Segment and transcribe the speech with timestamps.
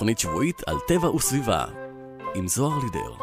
[0.00, 1.64] תוכנית שבועית על טבע וסביבה,
[2.34, 3.14] עם זוהר לידר.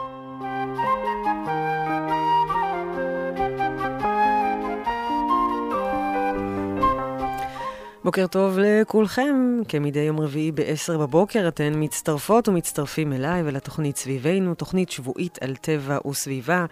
[8.03, 9.35] בוקר טוב לכולכם,
[9.67, 16.07] כמדי יום רביעי ב-10 בבוקר אתן מצטרפות ומצטרפים אליי ולתוכנית סביבנו, תוכנית שבועית על טבע
[16.07, 16.65] וסביבה,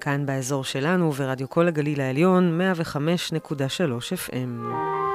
[0.00, 3.50] כאן באזור שלנו ורדיו כל הגליל העליון, 105.3
[4.28, 5.09] FM.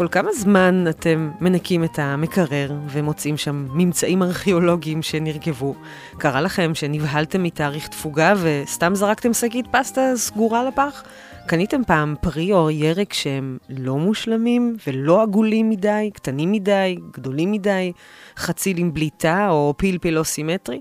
[0.00, 5.74] כל כמה זמן אתם מנקים את המקרר ומוצאים שם ממצאים ארכיאולוגיים שנרכבו?
[6.18, 11.04] קרה לכם שנבהלתם מתאריך תפוגה וסתם זרקתם שקית פסטה סגורה לפח?
[11.46, 17.92] קניתם פעם פרי או ירק שהם לא מושלמים ולא עגולים מדי, קטנים מדי, גדולים מדי,
[18.36, 20.80] חציל עם בליטה או פלפל לא סימטרי?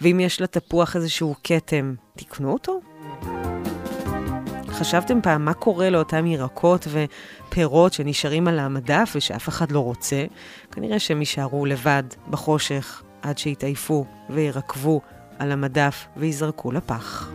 [0.00, 2.80] ואם יש לתפוח איזשהו כתם, תקנו אותו?
[4.72, 10.24] חשבתם פעם מה קורה לאותם ירקות ופירות שנשארים על המדף ושאף אחד לא רוצה?
[10.72, 15.00] כנראה שהם יישארו לבד, בחושך, עד שיתעייפו וירקבו
[15.38, 17.30] על המדף וייזרקו לפח.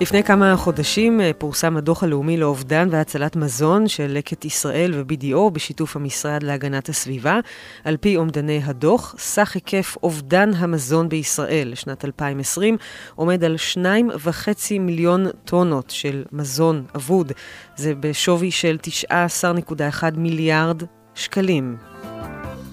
[0.00, 5.96] לפני כמה חודשים אה, פורסם הדוח הלאומי לאובדן והצלת מזון של לקט ישראל ו-BDO בשיתוף
[5.96, 7.40] המשרד להגנת הסביבה.
[7.84, 12.76] על פי אומדני הדוח, סך היקף אובדן המזון בישראל לשנת 2020
[13.14, 14.48] עומד על 2.5
[14.80, 17.32] מיליון טונות של מזון אבוד.
[17.76, 18.78] זה בשווי של
[19.10, 20.82] 19.1 מיליארד
[21.14, 21.76] שקלים.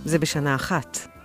[0.06, 1.17] זה בשנה אחת.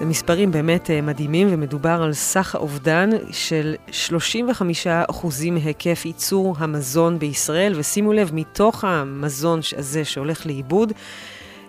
[0.00, 3.74] זה מספרים באמת אה, מדהימים, ומדובר על סך האובדן של
[4.08, 10.92] 35% מהיקף ייצור המזון בישראל, ושימו לב, מתוך המזון הזה שהולך לאיבוד,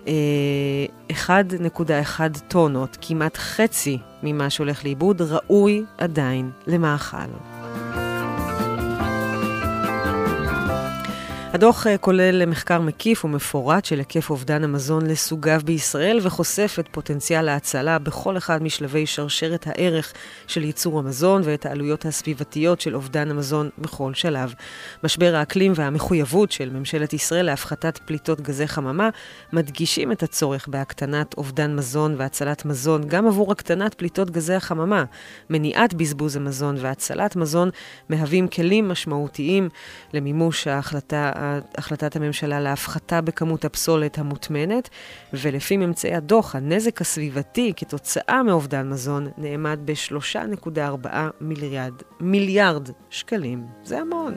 [0.06, 0.10] 1.1
[1.90, 2.04] אה,
[2.48, 7.18] טונות, כמעט חצי ממה שהולך לאיבוד, ראוי עדיין למאכל.
[11.54, 17.50] הדוח אה, כולל מחקר מקיף ומפורט של היקף אובדן המזון לסוגיו בישראל וחושף את פוטנציאל
[17.50, 20.14] ההצלה בכל אחד משלבי שרשרת הערך
[20.48, 24.54] של ייצור המזון ואת העלויות הסביבתיות של אובדן המזון בכל שלב.
[25.04, 29.10] משבר האקלים והמחויבות של ממשלת ישראל להפחתת פליטות גזי חממה
[29.54, 35.04] מדגישים את הצורך בהקטנת אובדן מזון והצלת מזון גם עבור הקטנת פליטות גזי החממה.
[35.50, 37.70] מניעת בזבוז המזון והצלת מזון
[38.10, 39.70] מהווים כלים משמעותיים
[40.14, 41.32] למימוש ההחלטה
[41.78, 44.90] החלטת הממשלה להפחתה בכמות הפסולת המוטמנת,
[45.34, 51.08] ולפי ממצאי הדוח, הנזק הסביבתי כתוצאה מאובדן מזון נאמד ב-3.4
[51.42, 53.66] מיליארד, מיליארד שקלים.
[53.84, 54.34] זה המון.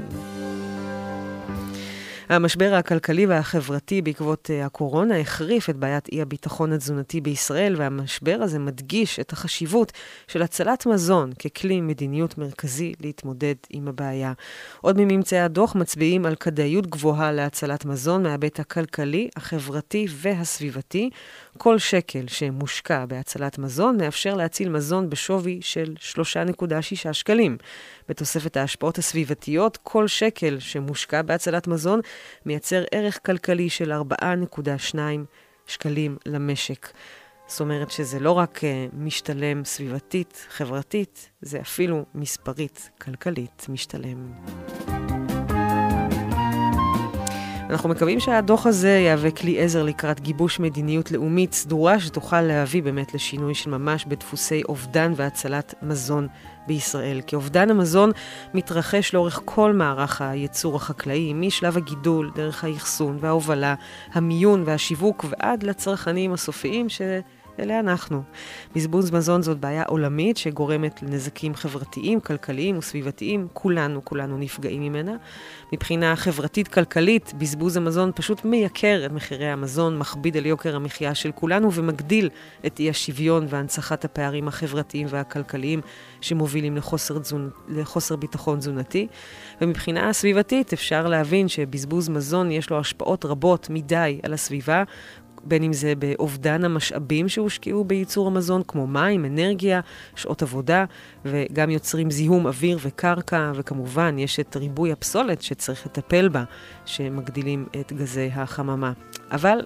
[2.28, 9.20] המשבר הכלכלי והחברתי בעקבות אה, הקורונה החריף את בעיית אי-הביטחון התזונתי בישראל, והמשבר הזה מדגיש
[9.20, 9.92] את החשיבות
[10.28, 14.32] של הצלת מזון ככלי מדיניות מרכזי להתמודד עם הבעיה.
[14.80, 21.10] עוד מממצאי הדוח מצביעים על כדאיות גבוהה להצלת מזון מההיבט הכלכלי, החברתי והסביבתי.
[21.58, 27.56] כל שקל שמושקע בהצלת מזון מאפשר להציל מזון בשווי של 3.6 שקלים.
[28.08, 32.00] בתוספת ההשפעות הסביבתיות, כל שקל שמושקע בהצלת מזון
[32.46, 34.98] מייצר ערך כלכלי של 4.2
[35.66, 36.88] שקלים למשק.
[37.46, 44.32] זאת אומרת שזה לא רק uh, משתלם סביבתית, חברתית, זה אפילו מספרית, כלכלית, משתלם.
[47.74, 53.14] אנחנו מקווים שהדוח הזה יהווה כלי עזר לקראת גיבוש מדיניות לאומית סדורה שתוכל להביא באמת
[53.14, 56.28] לשינוי של ממש בדפוסי אובדן והצלת מזון
[56.66, 57.20] בישראל.
[57.26, 58.10] כי אובדן המזון
[58.54, 63.74] מתרחש לאורך כל מערך הייצור החקלאי, משלב הגידול, דרך האחסון וההובלה,
[64.12, 67.00] המיון והשיווק ועד לצרכנים הסופיים ש...
[67.60, 68.22] אלה אנחנו.
[68.74, 73.48] בזבוז מזון זאת בעיה עולמית שגורמת לנזקים חברתיים, כלכליים וסביבתיים.
[73.52, 75.16] כולנו, כולנו נפגעים ממנה.
[75.72, 81.72] מבחינה חברתית-כלכלית, בזבוז המזון פשוט מייקר את מחירי המזון, מכביד על יוקר המחיה של כולנו
[81.72, 82.30] ומגדיל
[82.66, 85.80] את אי השוויון והנצחת הפערים החברתיים והכלכליים
[86.20, 87.50] שמובילים לחוסר, תזונ...
[87.68, 89.06] לחוסר ביטחון תזונתי.
[89.60, 94.82] ומבחינה סביבתית אפשר להבין שבזבוז מזון יש לו השפעות רבות מדי על הסביבה,
[95.46, 99.80] בין אם זה באובדן המשאבים שהושקעו בייצור המזון, כמו מים, אנרגיה,
[100.16, 100.84] שעות עבודה,
[101.24, 106.44] וגם יוצרים זיהום אוויר וקרקע, וכמובן יש את ריבוי הפסולת שצריך לטפל בה,
[106.84, 108.92] שמגדילים את גזי החממה.
[109.30, 109.58] אבל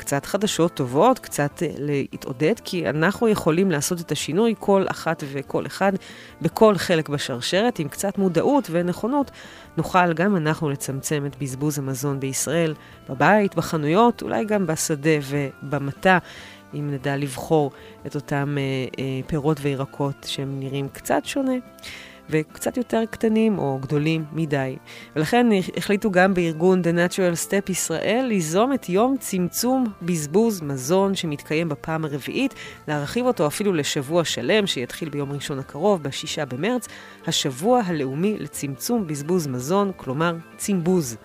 [0.00, 5.66] קצת חדשות טובות, קצת אה, להתעודד, כי אנחנו יכולים לעשות את השינוי, כל אחת וכל
[5.66, 5.92] אחד,
[6.42, 9.30] בכל חלק בשרשרת, עם קצת מודעות ונכונות,
[9.76, 12.74] נוכל גם אנחנו לצמצם את בזבוז המזון בישראל,
[13.08, 15.18] בבית, בחנויות, אולי גם בשדה
[15.62, 16.18] ובמטע.
[16.74, 17.70] אם נדע לבחור
[18.06, 18.62] את אותם אה,
[18.98, 21.52] אה, פירות וירקות שהם נראים קצת שונה.
[22.30, 24.76] וקצת יותר קטנים או גדולים מדי.
[25.16, 25.46] ולכן
[25.76, 32.04] החליטו גם בארגון The Natural Step ישראל ליזום את יום צמצום בזבוז מזון שמתקיים בפעם
[32.04, 32.54] הרביעית,
[32.88, 36.88] להרחיב אותו אפילו לשבוע שלם שיתחיל ביום ראשון הקרוב, בשישה במרץ,
[37.26, 41.16] השבוע הלאומי לצמצום בזבוז מזון, כלומר צימבוז.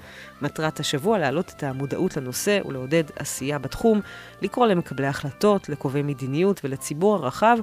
[0.41, 4.01] מטרת השבוע להעלות את המודעות לנושא ולעודד עשייה בתחום,
[4.41, 7.57] לקרוא למקבלי החלטות, לקובעי מדיניות ולציבור הרחב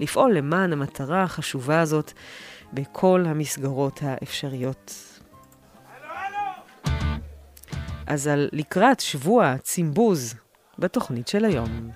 [0.00, 2.12] לפעול למען המטרה החשובה הזאת.
[2.72, 4.94] בכל המסגרות האפשריות.
[8.06, 10.34] אז על לקראת שבוע צימבוז
[10.78, 11.90] בתוכנית של היום.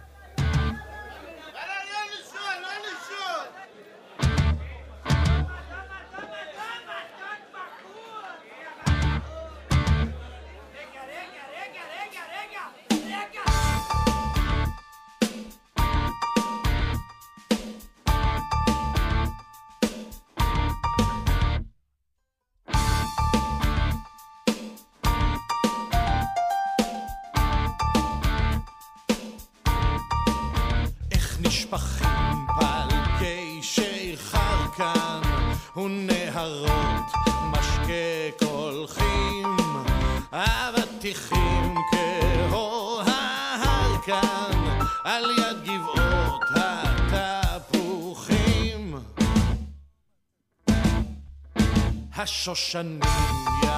[52.42, 53.71] sosem műje.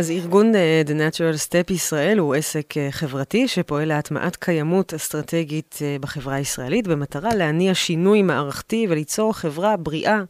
[0.00, 5.78] אז ארגון uh, The Natural Step ישראל הוא עסק uh, חברתי שפועל להטמעת קיימות אסטרטגית
[5.78, 10.22] uh, בחברה הישראלית במטרה להניע שינוי מערכתי וליצור חברה בריאה.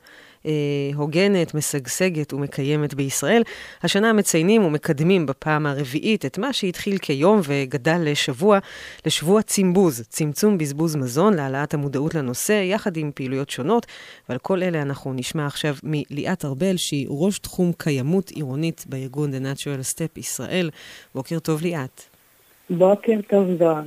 [0.46, 0.52] אה,
[0.94, 3.42] הוגנת, משגשגת ומקיימת בישראל.
[3.82, 8.58] השנה מציינים ומקדמים בפעם הרביעית את מה שהתחיל כיום וגדל לשבוע,
[9.06, 13.86] לשבוע צימבוז, צמצום בזבוז מזון, להעלאת המודעות לנושא, יחד עם פעילויות שונות.
[14.28, 19.42] ועל כל אלה אנחנו נשמע עכשיו מליאת ארבל, שהיא ראש תחום קיימות עירונית בארגון The
[19.42, 20.70] Natural Step ישראל.
[21.14, 22.02] בוקר טוב ליאת.
[22.70, 23.82] בוקר טוב, זוהר.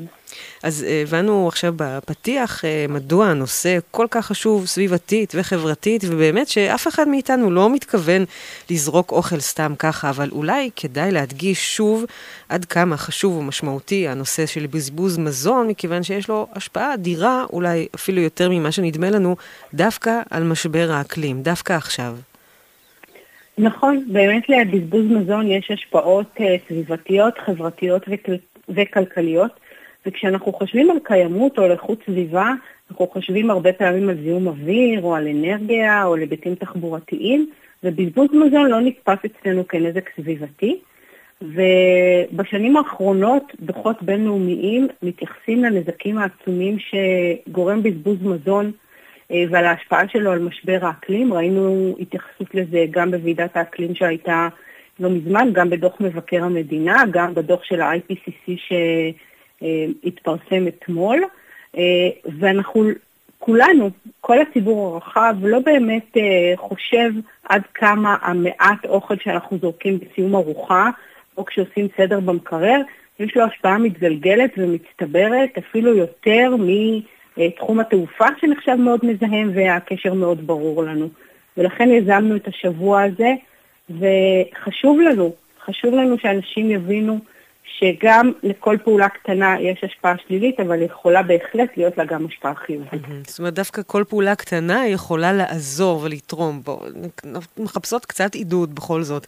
[0.63, 6.87] אז אה, הבנו עכשיו בפתיח אה, מדוע הנושא כל כך חשוב סביבתית וחברתית, ובאמת שאף
[6.87, 8.25] אחד מאיתנו לא מתכוון
[8.69, 12.05] לזרוק אוכל סתם ככה, אבל אולי כדאי להדגיש שוב
[12.49, 18.21] עד כמה חשוב ומשמעותי הנושא של בזבוז מזון, מכיוון שיש לו השפעה אדירה, אולי אפילו
[18.21, 19.35] יותר ממה שנדמה לנו,
[19.73, 22.15] דווקא על משבר האקלים, דווקא עכשיו.
[23.57, 28.31] נכון, באמת לבזבוז מזון יש השפעות uh, סביבתיות, חברתיות וכל...
[28.69, 29.51] וכלכליות,
[30.05, 32.51] וכשאנחנו חושבים על קיימות או על איכות סביבה,
[32.91, 37.50] אנחנו חושבים הרבה פעמים על זיהום אוויר או על אנרגיה או על היבטים תחבורתיים,
[37.83, 40.79] ובזבוז מזון לא נתפס אצלנו כנזק סביבתי.
[41.41, 48.72] ובשנים האחרונות דוחות בינלאומיים מתייחסים לנזקים העצומים שגורם בזבוז מזון
[49.31, 51.33] אה, ועל ההשפעה שלו על משבר האקלים.
[51.33, 54.48] ראינו התייחסות לזה גם בוועידת האקלים שהייתה
[55.00, 58.51] לא מזמן, גם בדוח מבקר המדינה, גם בדוח של ה-IPCC
[59.63, 61.24] שהתפרסם אתמול.
[61.77, 62.84] אה, ואנחנו
[63.39, 63.89] כולנו,
[64.22, 67.12] כל הציבור הרחב, לא באמת אה, חושב
[67.43, 70.89] עד כמה המעט אוכל שאנחנו זורקים בסיום ארוחה,
[71.38, 72.82] או כשעושים סדר במקרר,
[73.20, 76.55] יש לו השפעה מתגלגלת ומצטברת אפילו יותר
[77.38, 81.10] מתחום התעופה שנחשב מאוד מזהם והקשר מאוד ברור לנו.
[81.58, 83.34] ולכן יזמנו את השבוע הזה,
[83.89, 85.34] וחשוב לנו,
[85.65, 87.20] חשוב לנו שאנשים יבינו
[87.79, 93.01] שגם לכל פעולה קטנה יש השפעה שלילית, אבל יכולה בהחלט להיות לה גם השפעה חיובית.
[93.27, 96.62] זאת אומרת, דווקא כל פעולה קטנה יכולה לעזור ולתרום.
[96.63, 96.86] בואו,
[97.58, 99.27] מחפשות קצת עידוד בכל זאת.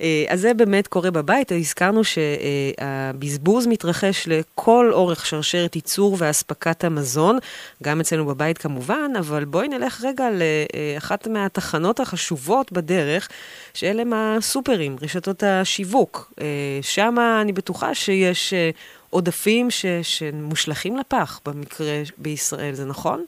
[0.00, 1.52] אה, אז זה באמת קורה בבית.
[1.52, 7.38] הזכרנו שהבזבוז מתרחש לכל אורך שרשרת ייצור ואספקת המזון,
[7.82, 13.28] גם אצלנו בבית כמובן, אבל בואי נלך רגע לאחת מהתחנות החשובות בדרך,
[13.74, 16.32] שאלה הם הסופרים, רשתות השיווק.
[16.40, 16.46] אה,
[16.82, 17.73] שם אני בטוחה...
[17.74, 18.70] בטוחה שיש אה,
[19.10, 23.24] עודפים ש, שמושלכים לפח במקרה בישראל, זה נכון?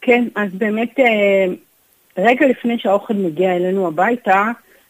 [0.00, 1.46] כן, אז באמת אה,
[2.18, 4.46] רגע לפני שהאוכל מגיע אלינו הביתה,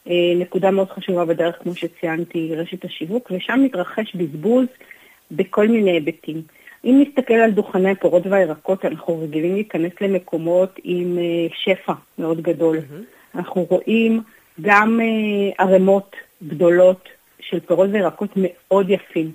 [0.09, 4.67] אה, נקודה מאוד חשובה בדרך, כמו שציינתי, רשת השיווק, ושם מתרחש בזבוז
[5.31, 6.43] בכל מיני היבטים.
[6.85, 11.19] אם נסתכל על דוכני הפירות והירקות, אנחנו רגילים להיכנס למקומות עם
[11.55, 12.79] שפע מאוד גדול.
[12.79, 13.38] Mm-hmm.
[13.38, 14.21] אנחנו רואים
[14.61, 15.00] גם
[15.59, 16.17] ערימות
[16.49, 17.09] גדולות
[17.52, 19.30] של פירות וירקות מאוד יפים.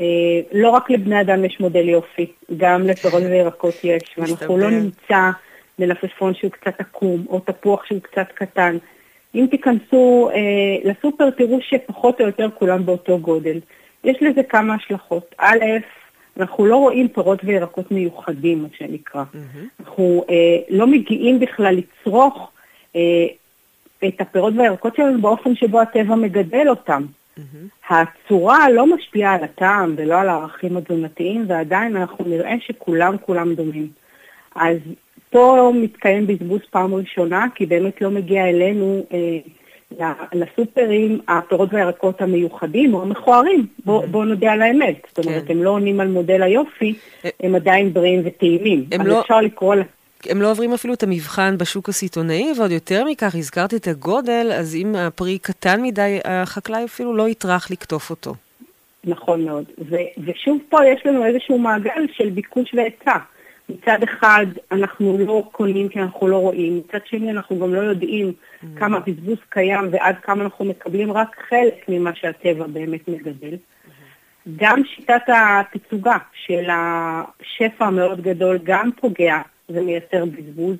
[0.00, 2.26] אה, לא רק לבני אדם יש מודל יופי,
[2.56, 5.30] גם לפירות וירקות יש, ואנחנו לא נמצא
[5.78, 8.76] מלפפון שהוא קצת עקום, או תפוח שהוא קצת קטן.
[9.34, 13.60] אם תיכנסו אה, לסופר, תראו שפחות או יותר כולם באותו גודל.
[14.04, 15.34] יש לזה כמה השלכות.
[15.38, 15.64] א',
[16.40, 19.22] אנחנו לא רואים פירות וירקות מיוחדים, מה שנקרא.
[19.22, 19.80] Mm-hmm.
[19.80, 22.50] אנחנו אה, לא מגיעים בכלל לצרוך
[22.96, 23.26] אה,
[24.08, 27.02] את הפירות והירקות שלנו באופן שבו הטבע מגדל אותם.
[27.38, 27.94] Mm-hmm.
[27.94, 33.88] הצורה לא משפיעה על הטעם ולא על הערכים התזונתיים, ועדיין אנחנו נראה שכולם כולם דומים.
[34.54, 34.76] אז
[35.30, 42.94] פה מתקיים בזבוז פעם ראשונה, כי באמת לא מגיע אלינו אה, לסופרים הפירות והירקות המיוחדים
[42.94, 44.06] או המכוערים, בואו mm-hmm.
[44.06, 45.06] בוא נודה על האמת.
[45.08, 45.52] זאת אומרת, כן.
[45.52, 48.84] הם לא עונים על מודל היופי, אה, הם עדיין בריאים וטעימים.
[49.00, 49.20] אז לא...
[49.20, 49.74] אפשר לקרוא
[50.30, 54.74] הם לא עוברים אפילו את המבחן בשוק הסיטונאי, ועוד יותר מכך, הזכרת את הגודל, אז
[54.74, 58.34] אם הפרי קטן מדי, החקלאי אפילו לא יטרח לקטוף אותו.
[59.04, 59.64] נכון מאוד.
[59.90, 63.18] ו- ושוב פה יש לנו איזשהו מעגל של ביקוש והיצע.
[63.68, 68.32] מצד אחד אנחנו לא קונים כי אנחנו לא רואים, מצד שני אנחנו גם לא יודעים
[68.32, 68.66] mm.
[68.78, 73.52] כמה בזבוז קיים ועד כמה אנחנו מקבלים רק חלק ממה שהטבע באמת מגדל.
[73.52, 74.50] Mm-hmm.
[74.56, 76.16] גם שיטת התצוגה
[76.46, 80.76] של השפע המאוד גדול גם פוגע זה מייצר בזבוז,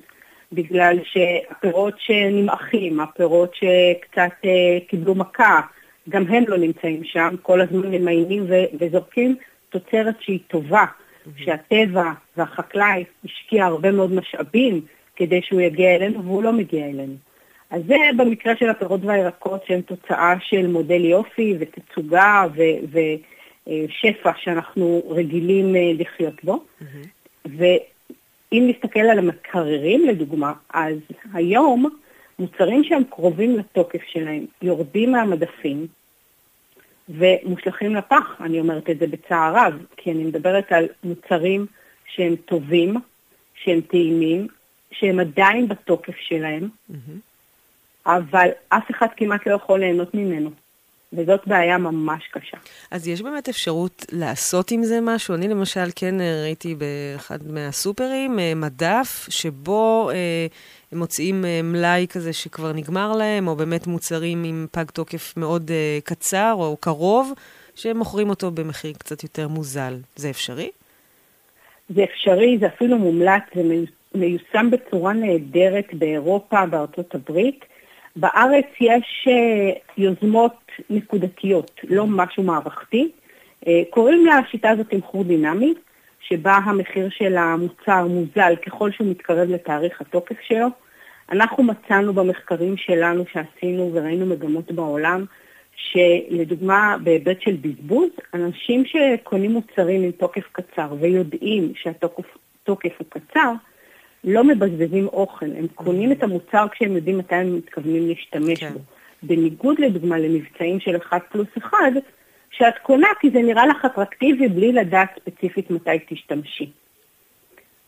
[0.51, 5.61] בגלל שהפירות שנמעכים, הפירות שקצת אה, קיבלו מכה,
[6.09, 9.35] גם הם לא נמצאים שם, כל הזמן ממיינים ו- וזורקים
[9.69, 11.29] תוצרת שהיא טובה, mm-hmm.
[11.45, 14.81] שהטבע והחקלאי השקיע הרבה מאוד משאבים
[15.15, 17.15] כדי שהוא יגיע אלינו והוא לא מגיע אלינו.
[17.69, 22.45] אז זה במקרה של הפירות והירקות שהם תוצאה של מודל יופי ותצוגה
[23.67, 26.63] ושפע שאנחנו רגילים אה, לחיות בו.
[26.81, 27.47] Mm-hmm.
[28.51, 30.97] אם נסתכל על המקררים לדוגמה, אז
[31.33, 31.89] היום
[32.39, 35.87] מוצרים שהם קרובים לתוקף שלהם יורדים מהמדפים
[37.09, 41.65] ומושלכים לפח, אני אומרת את זה בצער רב, כי אני מדברת על מוצרים
[42.05, 42.95] שהם טובים,
[43.55, 44.47] שהם טעימים,
[44.91, 47.17] שהם עדיין בתוקף שלהם, mm-hmm.
[48.05, 50.49] אבל אף אחד כמעט לא יכול ליהנות ממנו.
[51.13, 52.57] וזאת בעיה ממש קשה.
[52.91, 55.35] אז יש באמת אפשרות לעשות עם זה משהו?
[55.35, 60.47] אני למשל כן אה, ראיתי באחד מהסופרים אה, מדף שבו אה,
[60.91, 65.71] הם מוציאים אה, מלאי כזה שכבר נגמר להם, או באמת מוצרים עם פג תוקף מאוד
[65.71, 67.33] אה, קצר או קרוב,
[67.75, 69.93] שמוכרים אותו במחיר קצת יותר מוזל.
[70.15, 70.69] זה אפשרי?
[71.89, 73.61] זה אפשרי, זה אפילו מומלץ, זה
[74.15, 77.65] מיושם בצורה נהדרת באירופה, בארצות הברית.
[78.19, 80.55] בארץ יש uh, יוזמות
[80.89, 83.11] נקודתיות, לא משהו מערכתי.
[83.65, 85.73] Uh, קוראים לשיטה הזאת תמחור דינמי,
[86.19, 90.67] שבה המחיר של המוצר מוזל ככל שהוא מתקרב לתאריך התוקף שלו.
[91.31, 95.25] אנחנו מצאנו במחקרים שלנו שעשינו וראינו מגמות בעולם,
[95.75, 102.25] שלדוגמה בהיבט של בזבוז, אנשים שקונים מוצרים עם תוקף קצר ויודעים שהתוקף
[102.97, 103.53] הוא קצר,
[104.23, 108.73] לא מבזבזים אוכל, הם קונים את המוצר כשהם יודעים מתי הם מתכוונים להשתמש כן.
[108.73, 108.79] בו.
[109.23, 111.77] בניגוד לדוגמה למבצעים של 1 פלוס 1,
[112.51, 116.71] שאת קונה כי זה נראה לך אטרקטיבי בלי לדעת ספציפית מתי תשתמשי.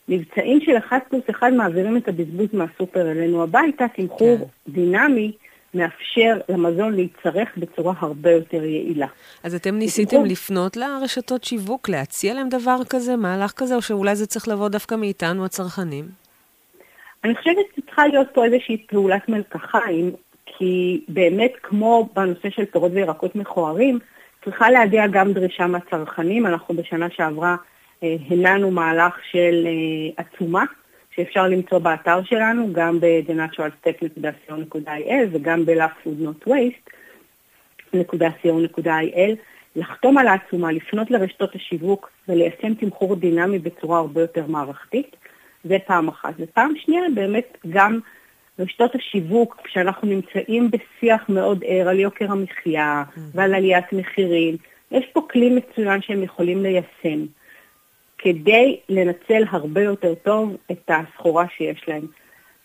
[0.08, 4.72] מבצעים של 1 פלוס 1 מעבירים את הבזבוז מהסופר אלינו הביתה, תמחור כן.
[4.72, 5.32] דינמי
[5.74, 9.08] מאפשר למזון להצטרך בצורה הרבה יותר יעילה.
[9.44, 10.26] אז אתם ניסיתם תמחור...
[10.28, 14.96] לפנות לרשתות שיווק, להציע להם דבר כזה, מהלך כזה, או שאולי זה צריך לבוא דווקא
[14.96, 16.06] מאיתנו הצרכנים?
[17.24, 20.12] אני חושבת שצריכה להיות פה איזושהי פעולת מלקחיים,
[20.46, 24.00] כי באמת כמו בנושא של פירות וירקות מכוערים,
[24.46, 26.46] צריכה להגיע גם דרישה מהצרכנים.
[26.46, 27.56] אנחנו בשנה שעברה
[28.04, 30.64] אה, הנענו מהלך של אה, עצומה,
[31.20, 36.48] שאפשר למצוא באתר שלנו, גם ב-thenaturalstep.co.il וגם ב-love food not
[37.94, 39.36] waste.co.il,
[39.76, 45.16] לחתום על העצומה, לפנות לרשתות השיווק וליישם תמחור דינמי בצורה הרבה יותר מערכתית.
[45.64, 46.34] זה פעם אחת.
[46.40, 48.00] ופעם שנייה, באמת גם
[48.60, 53.20] רשתות השיווק, כשאנחנו נמצאים בשיח מאוד ער על יוקר המחיה mm-hmm.
[53.34, 54.58] ועל עליית מחירים,
[54.92, 57.26] יש פה כלי מצוין שהם יכולים ליישם,
[58.20, 62.06] כדי לנצל הרבה יותר טוב את הסחורה שיש להם.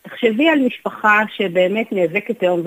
[0.01, 2.61] תחשבי על משפחה שבאמת נאבקת היום,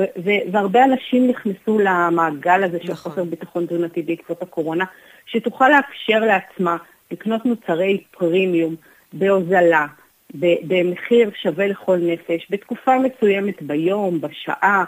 [0.53, 3.13] והרבה אנשים נכנסו למעגל הזה של נכון.
[3.13, 4.85] חוסר ביטחון תזונתי בעקבות הקורונה,
[5.27, 6.77] שתוכל לאפשר לעצמה
[7.11, 8.75] לקנות מוצרי פרימיום
[9.13, 9.87] בהוזלה,
[10.35, 14.85] במחיר שווה לכל נפש, בתקופה מסוימת ביום, בשעה.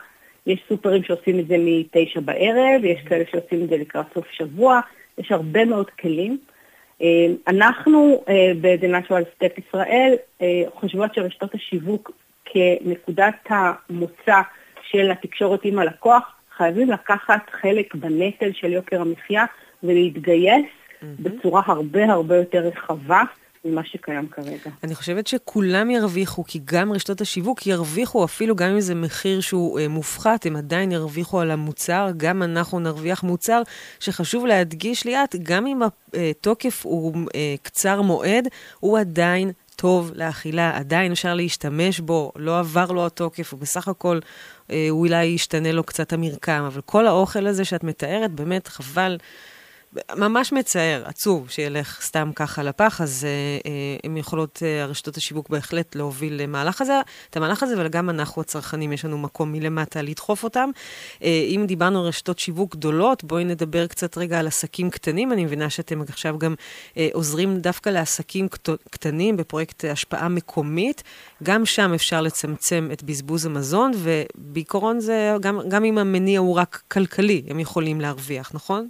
[0.46, 4.80] יש סופרים שעושים את זה מתשע בערב, יש כאלה שעושים את זה לקראת סוף שבוע,
[5.18, 6.38] יש הרבה מאוד כלים.
[7.02, 12.10] אה, אנחנו אה, ב-The סטפ ישראל אה, חושבות שרשתות השיווק
[12.44, 14.40] כנקודת המוצא
[14.90, 16.22] של התקשורת עם הלקוח,
[16.56, 19.44] חייבים לקחת חלק בנטל של יוקר המחיה
[19.82, 21.04] ולהתגייס mm-hmm.
[21.18, 23.22] בצורה הרבה הרבה יותר רחבה.
[23.64, 24.70] ממה שקיים כרגע.
[24.84, 29.80] אני חושבת שכולם ירוויחו, כי גם רשתות השיווק ירוויחו, אפילו גם אם זה מחיר שהוא
[29.80, 33.62] אה, מופחת, הם עדיין ירוויחו על המוצר, גם אנחנו נרוויח מוצר
[34.00, 35.80] שחשוב להדגיש ליאת, גם אם
[36.14, 38.48] התוקף הוא אה, קצר מועד,
[38.80, 44.18] הוא עדיין טוב לאכילה, עדיין אפשר להשתמש בו, לא עבר לו התוקף, ובסך הכל
[44.70, 49.18] אה, אולי ישתנה לו קצת המרקם, אבל כל האוכל הזה שאת מתארת, באמת חבל.
[50.16, 53.30] ממש מצער, עצוב, שילך סתם ככה לפח, אז אה,
[53.70, 57.00] אה, הם יכולות, אה, הרשתות השיווק בהחלט להוביל למהלך הזה,
[57.30, 60.70] את המהלך הזה, וגם אנחנו הצרכנים, יש לנו מקום מלמטה לדחוף אותם.
[61.22, 65.32] אה, אם דיברנו על רשתות שיווק גדולות, בואי נדבר קצת רגע על עסקים קטנים.
[65.32, 66.54] אני מבינה שאתם עכשיו גם
[66.96, 68.48] אה, עוזרים דווקא לעסקים
[68.90, 71.02] קטנים בפרויקט השפעה מקומית.
[71.42, 76.82] גם שם אפשר לצמצם את בזבוז המזון, ובעיקרון זה, גם, גם אם המניע הוא רק
[76.88, 78.88] כלכלי, הם יכולים להרוויח, נכון?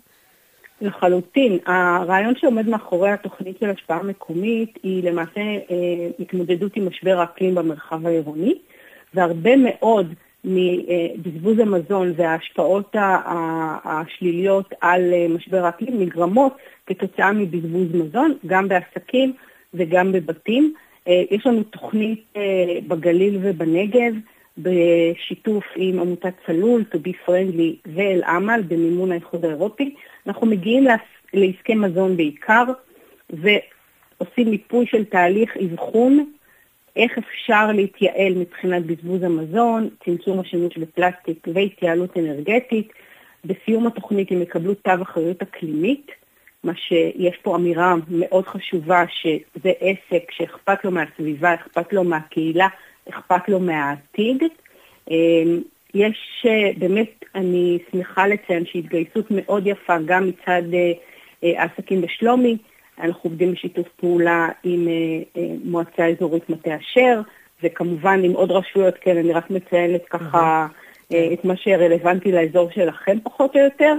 [0.80, 1.58] לחלוטין.
[1.66, 8.06] הרעיון שעומד מאחורי התוכנית של השפעה מקומית היא למעשה אה, התמודדות עם משבר האקלים במרחב
[8.06, 8.54] העירוני,
[9.14, 10.14] והרבה מאוד
[10.44, 12.96] מבזבוז המזון וההשפעות
[13.84, 19.32] השליליות על אה, משבר האקלים נגרמות כתוצאה מבזבוז מזון, גם בעסקים
[19.74, 20.74] וגם בבתים.
[21.08, 24.14] אה, יש לנו תוכנית אה, בגליל ובנגב,
[24.58, 29.94] בשיתוף עם עמותת צלול, To be friendly ואל-עמל במימון האיחוד האירופי.
[30.26, 30.86] אנחנו מגיעים
[31.34, 32.64] לעסקי מזון בעיקר,
[33.30, 36.32] ועושים מיפוי של תהליך אבחון,
[36.96, 42.92] איך אפשר להתייעל מבחינת בזבוז המזון, צמצום השימוש בפלסטיק והתייעלות אנרגטית.
[43.44, 46.10] בסיום התוכנית הם יקבלו תו אחריות אקלימית,
[46.64, 52.68] מה שיש פה אמירה מאוד חשובה שזה עסק שאכפת לו מהסביבה, אכפת לו מהקהילה,
[53.08, 54.42] אכפת לו מהעתיד.
[55.94, 60.92] יש אה, באמת, אני שמחה לציין שהתגייסות מאוד יפה גם מצד אה,
[61.44, 62.56] אה, העסקים בשלומי.
[62.98, 64.88] אנחנו עובדים בשיתוף פעולה עם
[65.64, 67.20] מועצה אזורית מטה אשר,
[67.62, 70.66] וכמובן עם עוד רשויות, כן, אני רק מציינת ככה
[71.08, 73.94] את מה שרלוונטי לאזור שלכם פחות או יותר.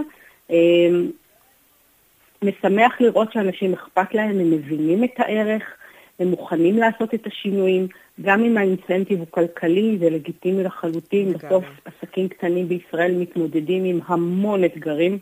[2.44, 5.64] משמח לראות שאנשים אכפת להם, הם מבינים את הערך,
[6.22, 7.88] הם מוכנים לעשות את השינויים,
[8.22, 11.34] גם אם האינסנטיב הוא כלכלי, זה לגיטימי לחלוטין.
[11.34, 15.18] בסוף עסקים קטנים בישראל מתמודדים עם המון אתגרים.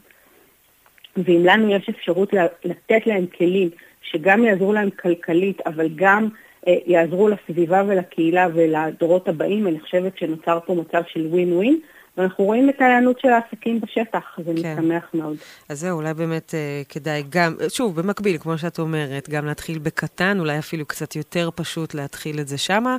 [1.18, 2.34] ואם לנו יש אפשרות
[2.64, 3.70] לתת להם כלים
[4.02, 6.28] שגם יעזרו להם כלכלית, אבל גם
[6.68, 11.80] אה, יעזרו לסביבה ולקהילה ולדורות הבאים, אני חושבת שנוצר פה מצב של ווין ווין.
[12.20, 14.76] ואנחנו רואים את ההיענות של העסקים בשטח, זה כן.
[14.80, 15.38] משמח מאוד.
[15.70, 20.40] אז זהו, אולי באמת אה, כדאי גם, שוב, במקביל, כמו שאת אומרת, גם להתחיל בקטן,
[20.40, 22.98] אולי אפילו קצת יותר פשוט להתחיל את זה שמה.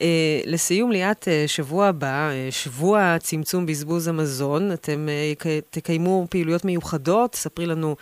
[0.00, 6.64] אה, לסיום, ליאת, אה, שבוע הבא, אה, שבוע צמצום בזבוז המזון, אתם אה, תקיימו פעילויות
[6.64, 7.96] מיוחדות, ספרי לנו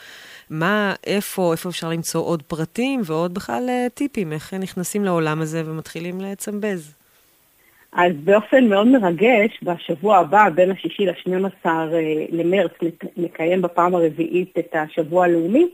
[0.50, 5.62] מה, איפה, איפה אפשר למצוא עוד פרטים ועוד בכלל אה, טיפים, איך נכנסים לעולם הזה
[5.66, 6.97] ומתחילים לצמבז.
[7.92, 12.72] אז באופן מאוד מרגש, בשבוע הבא, בין השישי ל-12 אה, למרץ,
[13.16, 15.68] נקיים בפעם הרביעית את השבוע הלאומי,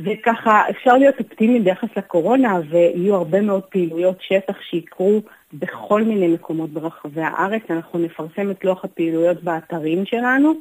[0.00, 5.20] וככה אפשר להיות אופטימיים ביחס לקורונה, ויהיו הרבה מאוד פעילויות שטח שיקרו
[5.52, 7.62] בכל מיני מקומות ברחבי הארץ.
[7.70, 10.54] אנחנו נפרסם את לוח הפעילויות באתרים שלנו.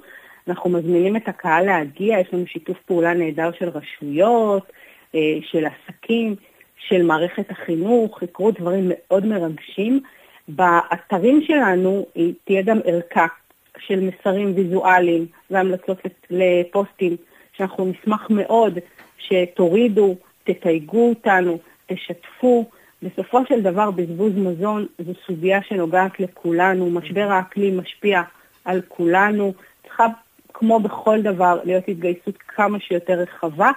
[0.48, 4.72] אנחנו מזמינים את הקהל להגיע, יש לנו שיתוף פעולה נהדר של רשויות,
[5.16, 6.36] אה, של עסקים,
[6.88, 10.02] של מערכת החינוך, יקרו דברים מאוד מרגשים.
[10.50, 12.06] באתרים שלנו
[12.44, 13.28] תהיה גם ערכה
[13.78, 15.98] של מסרים ויזואליים והמלצות
[16.30, 17.16] לפוסטים,
[17.54, 18.80] שאנחנו נשמח מאוד
[19.18, 21.58] שתורידו, תתייגו אותנו,
[21.88, 22.66] תשתפו.
[23.04, 28.22] בסופו של דבר בזבוז מזון זו סוגיה שנוגעת לכולנו, משבר האקלים משפיע
[28.66, 30.06] על כולנו, צריכה
[30.54, 33.72] כמו בכל דבר להיות התגייסות כמה שיותר רחבה,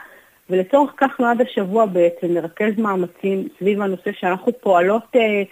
[0.50, 5.42] ולצורך כך נועד השבוע בעצם לרכז מאמצים סביב הנושא שאנחנו פועלות אה,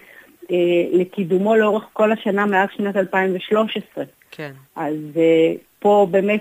[0.92, 4.04] לקידומו לאורך כל השנה מאז שנת 2013.
[4.30, 4.52] כן.
[4.76, 6.40] אז אה, פה באמת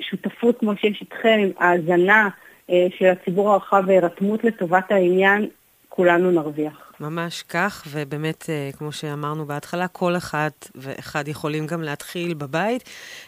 [0.00, 2.28] שותפות כמו שיש איתכם, האזנה
[2.70, 5.48] אה, של הציבור הרחב והירתמות לטובת העניין,
[5.88, 6.89] כולנו נרוויח.
[7.00, 12.84] ממש כך, ובאמת, אה, כמו שאמרנו בהתחלה, כל אחד ואחד יכולים גם להתחיל בבית.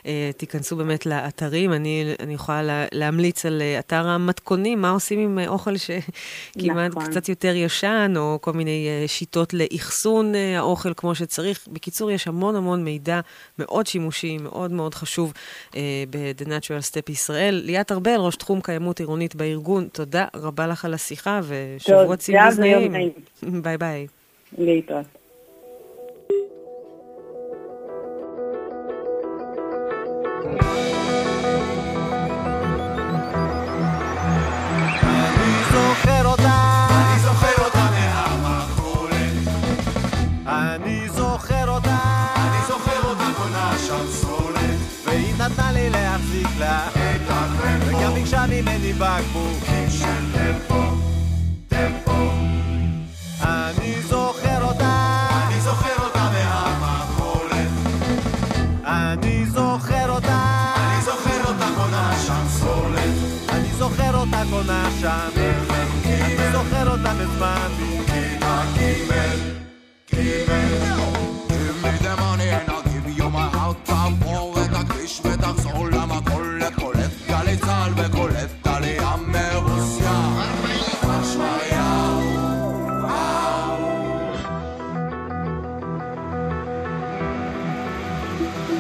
[0.07, 5.19] אה, תיכנסו באמת לאתרים, אני, אני יכולה לה, להמליץ על אה, אתר המתכונים, מה עושים
[5.19, 7.07] עם אוכל שכמעט נכון.
[7.07, 11.69] קצת יותר ישן, או כל מיני שיטות לאחסון האוכל כמו שצריך.
[11.73, 13.21] בקיצור, יש המון המון מידע
[13.59, 15.33] מאוד שימושי, מאוד מאוד חשוב
[16.11, 17.63] ב-The Natural Step ישראל.
[17.65, 22.17] ליאת ארבל, ראש תחום קיימות עירונית בארגון, תודה רבה לך על השיחה, ושבוע
[22.59, 23.13] נעים.
[23.63, 24.07] ביי ביי.
[24.59, 25.07] להתראות.
[30.45, 30.82] נתנה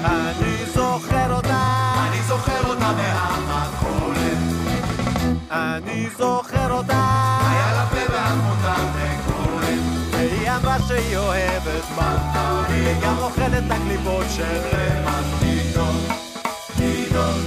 [0.04, 0.66] אני
[6.16, 7.38] זוכר אותה.
[7.50, 9.80] היה לה פה והחוטה מקורית.
[10.10, 12.62] והיא אמרה שהיא אוהבת מנטה.
[12.68, 14.60] היא גם אוכלת את הקליפות של.
[16.76, 17.40] טידון.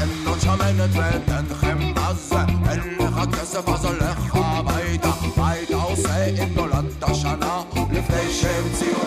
[0.00, 1.22] אין עוד שמנת ואין
[1.60, 2.36] חמאה זה.
[2.70, 5.10] אין לך כסף אז הולך הביתה.
[5.36, 7.62] היית עושה אם נולדת שנה
[7.92, 8.98] לפני שהמציאו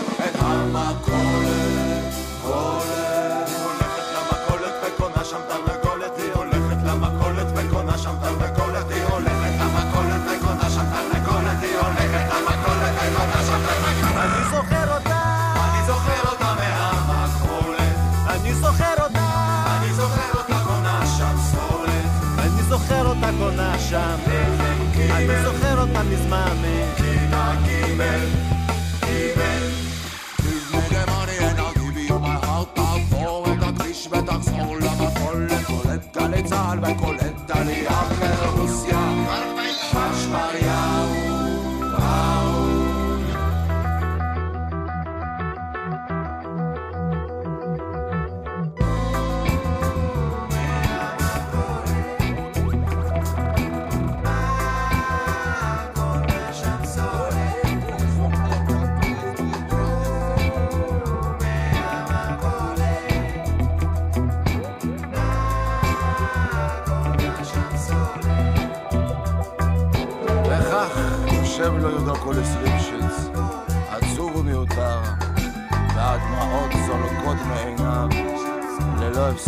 [26.34, 26.83] אותה מזמן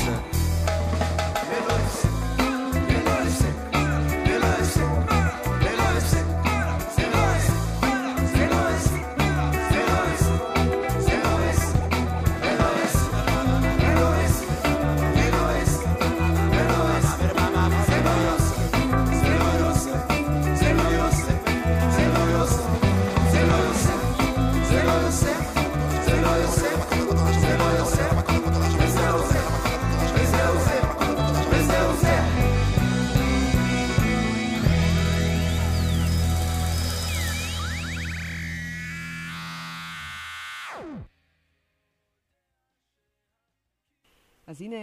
[0.04, 0.35] ללא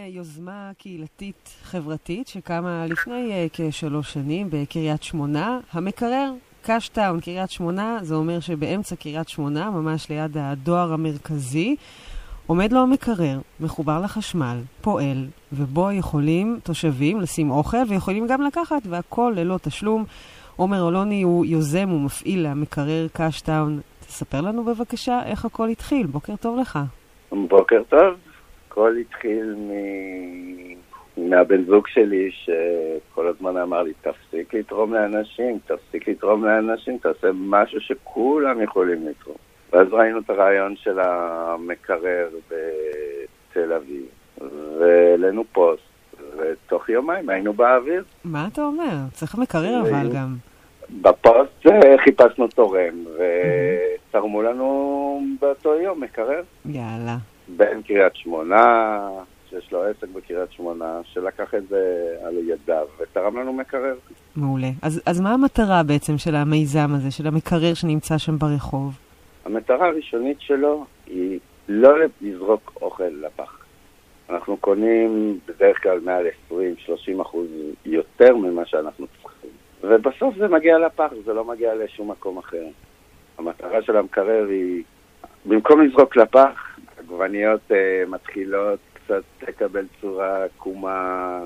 [0.08, 5.58] יוזמה קהילתית חברתית שקמה לפני uh, כשלוש שנים בקריית שמונה.
[5.72, 11.76] המקרר, קשטאון, קריית שמונה, זה אומר שבאמצע קריית שמונה, ממש ליד הדואר המרכזי,
[12.46, 19.32] עומד לו המקרר, מחובר לחשמל, פועל, ובו יכולים תושבים לשים אוכל ויכולים גם לקחת, והכל
[19.36, 20.04] ללא תשלום.
[20.56, 23.80] עומר אלוני הוא יוזם ומפעיל המקרר קשטאון.
[24.00, 26.06] תספר לנו בבקשה איך הכל התחיל.
[26.06, 26.78] בוקר טוב לך.
[27.32, 28.31] בוקר טוב.
[28.72, 29.70] הכל התחיל מ...
[31.16, 37.80] מהבן זוג שלי, שכל הזמן אמר לי, תפסיק לתרום לאנשים, תפסיק לתרום לאנשים, תעשה משהו
[37.80, 39.36] שכולם יכולים לתרום.
[39.72, 44.04] ואז ראינו את הרעיון של המקרר בתל אביב,
[44.78, 45.82] והעלינו פוסט,
[46.36, 48.04] ותוך יומיים היינו באוויר.
[48.24, 48.92] מה אתה אומר?
[49.12, 50.36] צריך מקרר אבל גם.
[51.02, 51.66] בפוסט
[52.04, 56.42] חיפשנו תורם, ותרמו לנו באותו יום מקרר.
[56.66, 57.16] יאללה.
[57.56, 58.98] בן קריית שמונה,
[59.50, 63.94] שיש לו עסק בקריית שמונה, שלקח את זה על ידיו ותרם לנו מקרר.
[64.36, 64.68] מעולה.
[64.82, 68.98] אז, אז מה המטרה בעצם של המיזם הזה, של המקרר שנמצא שם ברחוב?
[69.44, 71.38] המטרה הראשונית שלו היא
[71.68, 73.58] לא לזרוק אוכל לפח.
[74.30, 76.54] אנחנו קונים בדרך כלל מעל 20-30
[77.22, 77.48] אחוז
[77.86, 79.50] יותר ממה שאנחנו צריכים.
[79.82, 82.64] ובסוף זה מגיע לפח, זה לא מגיע לשום מקום אחר.
[83.38, 84.82] המטרה של המקרר היא,
[85.46, 86.71] במקום לזרוק לפח,
[87.12, 87.74] העגבניות uh,
[88.08, 91.40] מתחילות קצת לקבל צורה עקומה,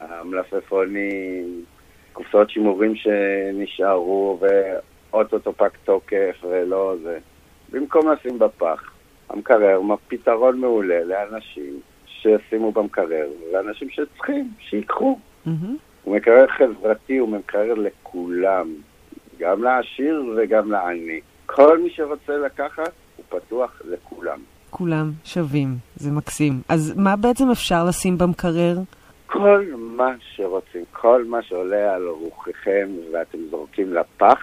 [0.00, 1.64] המלפפונים,
[2.12, 7.18] קופסאות שימורים שנשארו ואו-טו-טו פג תוקף ולא זה.
[7.72, 8.92] במקום לשים בפח,
[9.28, 15.18] המקרר פתרון מעולה לאנשים שישימו במקרר, ואנשים שצריכים, שיקחו.
[15.46, 15.50] Mm-hmm.
[16.04, 18.74] הוא מקרר חברתי, הוא מקרר לכולם,
[19.38, 21.20] גם לעשיר וגם לעני.
[21.46, 24.40] כל מי שרוצה לקחת, הוא פתוח לכולם.
[24.76, 26.52] כולם שווים, זה מקסים.
[26.68, 28.76] אז מה בעצם אפשר לשים במקרר?
[29.26, 34.38] כל מה שרוצים, כל מה שעולה על רוחכם ואתם זורקים לפח,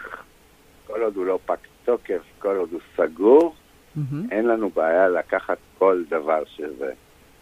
[0.88, 3.54] כל עוד הוא לא פג תוקף, כל עוד הוא סגור,
[3.98, 4.32] mm-hmm.
[4.32, 6.92] אין לנו בעיה לקחת כל דבר שזה.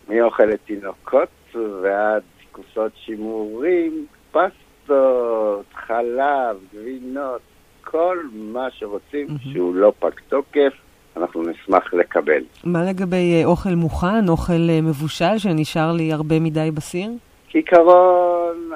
[0.10, 7.42] מאוכל לתינוקות ועד כוסות שימורים, פסטות, חלב, גבינות,
[7.84, 9.54] כל מה שרוצים mm-hmm.
[9.54, 10.74] שהוא לא פג תוקף,
[11.18, 12.44] אנחנו נשמח לקבל.
[12.64, 17.10] מה לגבי אה, אוכל מוכן, אוכל אה, מבושל שנשאר לי הרבה מדי בסיר?
[17.50, 18.72] כעיקרון,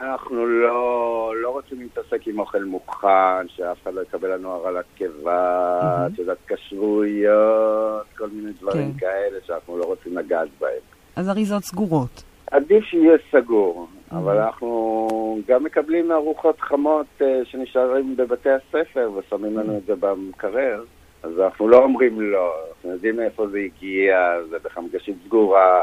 [0.00, 6.06] אנחנו לא, לא רוצים להתעסק עם אוכל מוכן, שאף אחד לא יקבל לנו הרעלת הקיבה,
[6.06, 8.98] את יודעת, כשרויות, כל מיני דברים כן.
[8.98, 10.82] כאלה שאנחנו לא רוצים לגעת בהם.
[11.16, 12.22] אז אריזות סגורות.
[12.50, 13.88] עדיף שיהיה סגור.
[14.12, 20.84] אבל אנחנו גם מקבלים ארוחות חמות uh, שנשארים בבתי הספר ושמים לנו את זה במקרר.
[21.22, 24.16] אז אנחנו לא אומרים לא, אנחנו יודעים מאיפה זה הגיע,
[24.50, 25.82] זה בחמגשית סגורה,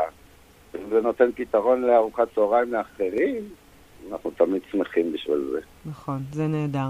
[0.76, 3.44] אם זה נותן פתרון לארוחת צהריים לאחרים,
[4.12, 5.60] אנחנו תמיד שמחים בשביל זה.
[5.86, 6.90] נכון, זה נהדר.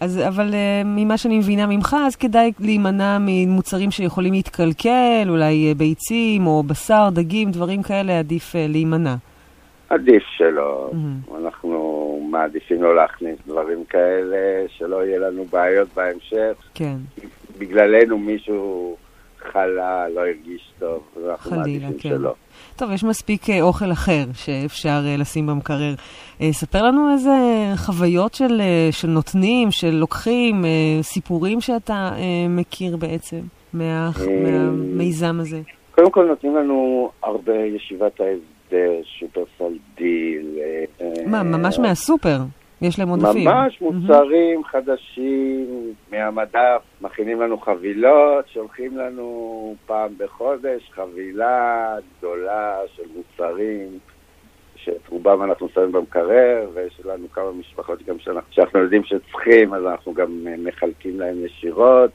[0.00, 5.78] אז, אבל uh, ממה שאני מבינה ממך, אז כדאי להימנע ממוצרים שיכולים להתקלקל, אולי uh,
[5.78, 9.14] ביצים או בשר, דגים, דברים כאלה, עדיף uh, להימנע.
[9.88, 10.90] עדיף שלא.
[10.92, 11.36] Mm-hmm.
[11.36, 16.62] אנחנו מעדיפים לא להכניס דברים כאלה, שלא יהיה לנו בעיות בהמשך.
[16.74, 16.96] כן.
[17.58, 18.96] בגללנו מישהו
[19.52, 22.08] חלה, לא הרגיש טוב, ואנחנו מעדיפים כן.
[22.08, 22.34] שלא.
[22.76, 25.94] טוב, יש מספיק אה, אוכל אחר שאפשר uh, לשים במקרר.
[26.38, 27.30] Uh, ספר לנו איזה
[27.76, 30.64] חוויות של, של נותנים, של לוקחים,
[31.02, 32.10] סיפורים שאתה
[32.48, 33.40] מכיר בעצם
[33.72, 34.10] מה,
[34.42, 35.60] מהמיזם הזה.
[35.90, 40.58] קודם כל נותנים לנו הרבה ישיבת ההסדר, שופרסל דיל.
[41.26, 42.38] מה, ממש מהסופר?
[42.82, 43.48] יש להם עודפים.
[43.48, 44.68] ממש מוצרים mm-hmm.
[44.68, 53.98] חדשים מהמדף, מכינים לנו חבילות, שולחים לנו פעם בחודש חבילה גדולה של מוצרים
[54.76, 59.86] שאת רובם אנחנו שמים במקרר, ויש לנו כמה משפחות גם שאנחנו, שאנחנו יודעים שצריכים, אז
[59.86, 62.10] אנחנו גם מחלקים להם ישירות.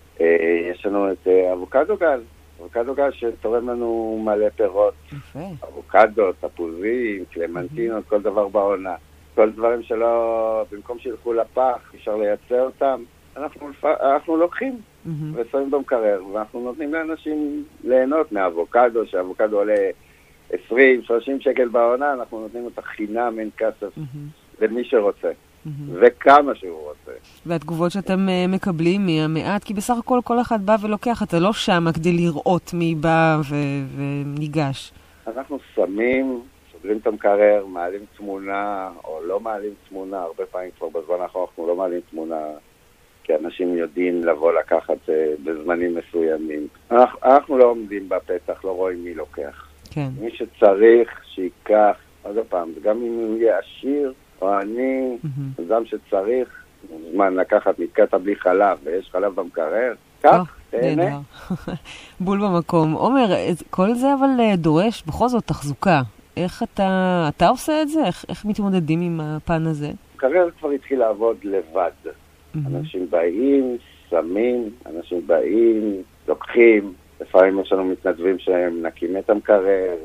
[0.71, 2.21] יש לנו את אבוקדו גל,
[2.59, 4.93] אבוקדו גל שתורם לנו מלא פירות.
[5.11, 5.39] יפה.
[5.63, 8.95] אבוקדו, תפוזים, קלמנטינות, כל דבר בעונה.
[9.35, 13.03] כל דברים שלא, במקום שילכו לפח, אפשר לייצר אותם,
[13.37, 15.09] אנחנו, אנחנו לוקחים mm-hmm.
[15.33, 19.89] ושמים במקרר, ואנחנו נותנים לאנשים ליהנות מאבוקדו, שאבוקדו עולה
[20.51, 20.55] 20-30
[21.39, 24.61] שקל בעונה, אנחנו נותנים אותה חינם, אין כסף, mm-hmm.
[24.61, 25.29] למי שרוצה.
[25.29, 25.69] Mm-hmm.
[26.01, 27.11] וכמה שהוא רוצה.
[27.45, 31.83] והתגובות שאתם uh, מקבלים מהמעט, כי בסך הכל כל אחד בא ולוקח, אתה לא שם
[31.93, 33.55] כדי לראות מי בא ו-
[33.97, 34.91] וניגש.
[35.27, 36.41] אנחנו שמים
[36.83, 41.67] סוגרים את המקרר, מעלים תמונה, או לא מעלים תמונה, הרבה פעמים כבר בזמן האחרון אנחנו
[41.67, 42.39] לא מעלים תמונה,
[43.23, 45.11] כי אנשים יודעים לבוא לקחת uh,
[45.43, 46.67] בזמנים מסוימים.
[46.91, 49.67] אנחנו, אנחנו לא עומדים בפתח, לא רואים מי לוקח.
[49.91, 50.07] כן.
[50.19, 55.61] מי שצריך, שייקח, עוד פעם, גם אם הוא יהיה עשיר או עני, mm-hmm.
[55.61, 61.19] אדם שצריך, מוזמן לקחת נתקעת בלי חלב, ויש חלב במקרר, קח, תהנה.
[62.19, 62.93] בול במקום.
[62.93, 63.25] עומר,
[63.69, 66.01] כל זה אבל אה, דורש בכל זאת תחזוקה.
[66.37, 68.05] איך אתה, אתה עושה את זה?
[68.05, 69.91] איך, איך מתמודדים עם הפן הזה?
[70.15, 71.91] קריירה כבר התחיל לעבוד לבד.
[72.05, 72.57] Mm-hmm.
[72.67, 73.77] אנשים באים,
[74.09, 76.93] שמים, אנשים באים, לוקחים.
[77.21, 79.95] לפעמים יש לנו מתנדבים שהם נקים את המקרר.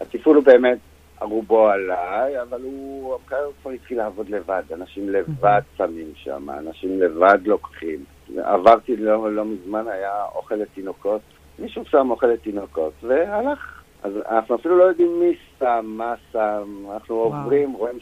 [0.00, 0.78] התפעול הוא באמת,
[1.20, 4.62] רובו עליי, אבל הוא, המקרר כבר התחיל לעבוד לבד.
[4.72, 5.60] אנשים לבד.
[5.76, 8.04] שמים שם, אנשים לבד לוקחים.
[8.36, 11.20] עברתי לא, לא מזמן, היה אוכל לתינוקות.
[11.58, 17.14] מישהו שם אוכל לתינוקות, והלך אז אנחנו אפילו לא יודעים מי שם, מה שם, אנחנו
[17.14, 17.34] וואו.
[17.34, 17.98] עוברים, רואים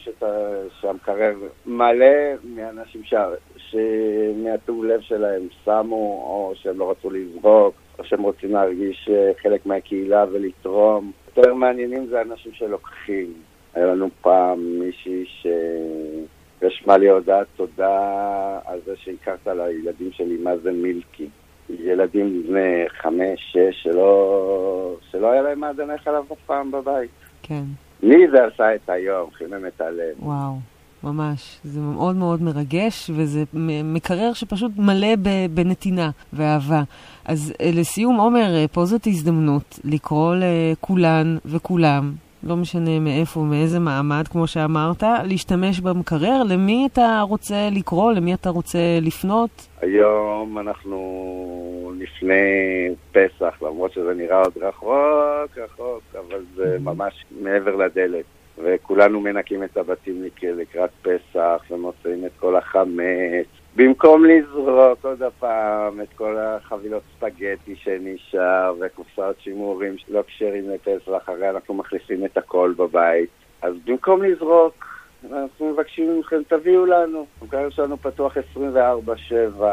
[0.81, 1.35] שהמקרר
[1.65, 2.05] מלא
[2.43, 3.13] מאנשים ש...
[3.57, 9.65] שמהטוב לב שלהם שמו, או שהם לא רצו לזרוק, או שהם רוצים להרגיש אה, חלק
[9.65, 11.11] מהקהילה ולתרום.
[11.37, 13.33] יותר מעניינים זה אנשים שלוקחים.
[13.73, 15.25] היה לנו פעם מישהי
[16.61, 21.27] שרשמה לי הודעת תודה על זה שהכרת לילדים שלי מה זה מילקי.
[21.69, 27.09] ילדים בני חמש, שש, שלא, שלא היה להם מעדני חלב אף פעם בבית.
[27.43, 27.63] כן.
[28.03, 30.15] לי זה עשה את היום, חימם את הלב.
[30.19, 30.55] וואו,
[31.03, 31.59] ממש.
[31.63, 33.43] זה מאוד מאוד מרגש, וזה
[33.83, 35.15] מקרר שפשוט מלא
[35.53, 36.83] בנתינה ואהבה.
[37.25, 42.11] אז אה, לסיום, עומר, אה, פה זאת הזדמנות לקרוא לכולן וכולם
[42.43, 46.43] לא משנה מאיפה, מאיזה מעמד, כמו שאמרת, להשתמש במקרר.
[46.49, 48.13] למי אתה רוצה לקרוא?
[48.13, 49.67] למי אתה רוצה לפנות?
[49.81, 52.35] היום אנחנו לפני
[53.11, 56.83] פסח, למרות שזה נראה עוד רחוק, רחוק, אבל זה mm-hmm.
[56.83, 58.25] ממש מעבר לדלת.
[58.63, 66.13] וכולנו מנקים את הבתים לקראת פסח ומוצאים את כל החמץ במקום לזרוק עוד הפעם את
[66.15, 73.29] כל החבילות ספגטי שנשאר וקופסאות שימורים לא כשרים לפסח, הרי אנחנו מחליפים את הכל בבית.
[73.61, 74.85] אז במקום לזרוק,
[75.31, 77.25] אנחנו מבקשים מכם, תביאו לנו.
[77.41, 79.63] המקרר שלנו פתוח 24-7,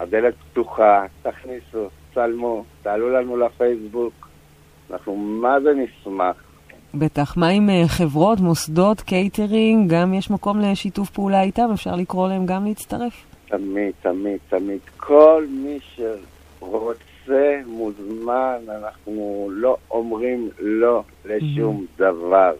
[0.00, 4.28] הדלת פתוחה, תכניסו, צלמו, תעלו לנו לפייסבוק.
[4.90, 6.36] אנחנו מה זה נשמח.
[6.94, 7.36] בטח.
[7.36, 9.92] מה עם אה, חברות, מוסדות, קייטרינג?
[9.92, 11.70] גם יש מקום לשיתוף פעולה איתם?
[11.74, 13.33] אפשר לקרוא להם גם להצטרף?
[13.56, 14.78] תמיד, תמיד, תמיד.
[14.96, 21.98] כל מי שרוצה מוזמן, אנחנו לא אומרים לא לשום mm-hmm.
[21.98, 22.52] דבר.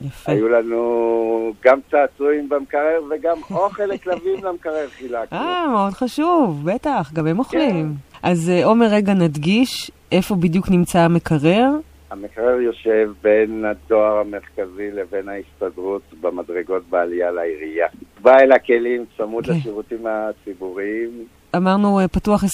[0.00, 0.32] יפה.
[0.32, 5.38] היו לנו גם צעצועים במקרר וגם אוכל לכלבים למקרר חילקנו.
[5.38, 7.94] אה, מאוד חשוב, בטח, גם הם אוכלים.
[7.94, 8.28] כן.
[8.28, 11.70] אז אה, עומר, רגע נדגיש איפה בדיוק נמצא המקרר.
[12.10, 17.86] המקרר יושב בין הדואר המרכזי לבין ההסתדרות במדרגות בעלייה לעירייה.
[18.22, 19.48] בא אל הכלים, צמוד okay.
[19.48, 19.52] כן.
[19.58, 21.24] לשירותים הציבוריים.
[21.56, 22.46] אמרנו, אה, פתוח 24-7,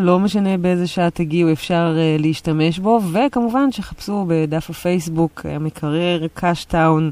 [0.00, 6.26] לא משנה באיזה שעה תגיעו, אפשר uh, להשתמש בו, וכמובן שחפשו בדף הפייסבוק, אה, המקרר
[6.34, 7.10] קאשטאון,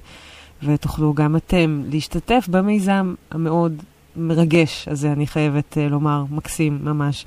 [0.62, 3.82] ותוכלו גם אתם להשתתף במיזם המאוד
[4.16, 7.26] מרגש הזה, אני חייבת uh, לומר, מקסים ממש.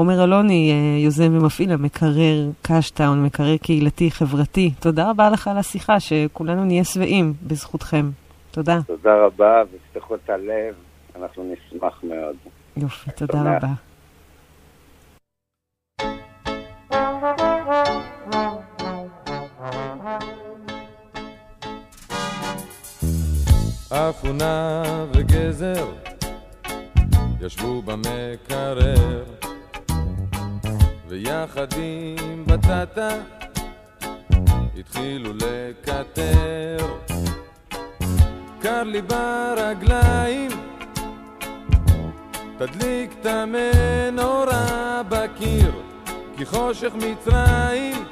[0.00, 0.72] עומר אלוני,
[1.04, 4.70] יוזם ומפעיל המקרר קאשטאון, מקרר קהילתי חברתי.
[4.80, 8.10] תודה רבה לך על השיחה, שכולנו נהיה שבעים בזכותכם.
[8.50, 8.78] תודה.
[8.86, 10.74] תודה רבה, ותפתחו את הלב,
[11.16, 12.36] אנחנו נשמח מאוד.
[12.76, 13.68] יופי, תודה רבה.
[23.90, 24.82] אפונה
[25.12, 25.86] וגזר
[27.40, 29.24] ישבו במקרר
[31.10, 33.08] ויחד עם בטטה
[34.78, 36.96] התחילו לקטר.
[38.60, 40.50] קר לי ברגליים
[42.58, 45.72] תדליק את המנורה בקיר
[46.36, 48.04] כי חושך מצרים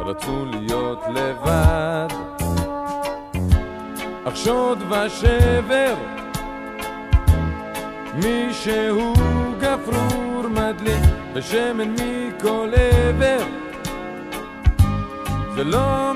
[0.00, 2.08] רצו להיות לבד.
[4.24, 5.94] אך שוד ושבר.
[8.14, 9.14] מישהו
[9.60, 11.02] גפרור מדליק
[11.34, 13.44] ושמן מכל עבר.
[15.54, 16.12] זה לא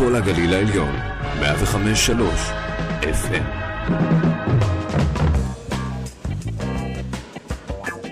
[0.00, 0.94] כל הגליל העליון,
[1.40, 2.10] 105.3
[3.02, 3.44] FM.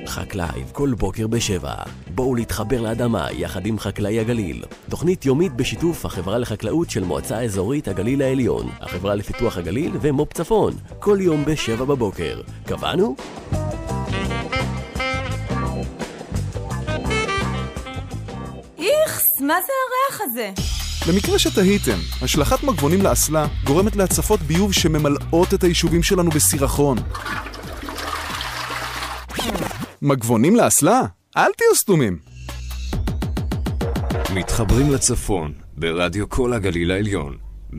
[0.07, 1.75] חקלייב כל בוקר בשבע.
[2.15, 4.65] בואו להתחבר לאדמה יחד עם חקלאי הגליל.
[4.91, 10.73] תוכנית יומית בשיתוף החברה לחקלאות של מועצה אזורית הגליל העליון, החברה לפיתוח הגליל ומו"פ צפון.
[10.99, 12.41] כל יום בשבע בבוקר.
[12.67, 13.17] קבענו?
[18.79, 20.78] איכס, מה זה הריח הזה?
[21.09, 26.99] למקרה שתהיתם, השלכת מגבונים לאסלה גורמת להצפות ביוב שממלאות את היישובים שלנו בסירחון.
[30.03, 31.03] מגבונים לאסלה?
[31.37, 32.19] אל תהיו סתומים.
[34.35, 37.37] מתחברים לצפון ברדיו כל הגליל העליון,
[37.73, 37.77] 105.3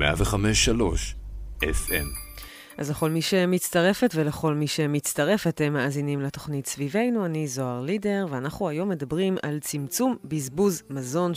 [1.63, 2.29] FM.
[2.77, 8.69] אז לכל מי שמצטרפת ולכל מי שמצטרף, אתם מאזינים לתוכנית סביבנו, אני זוהר לידר, ואנחנו
[8.69, 11.35] היום מדברים על צמצום בזבוז מזון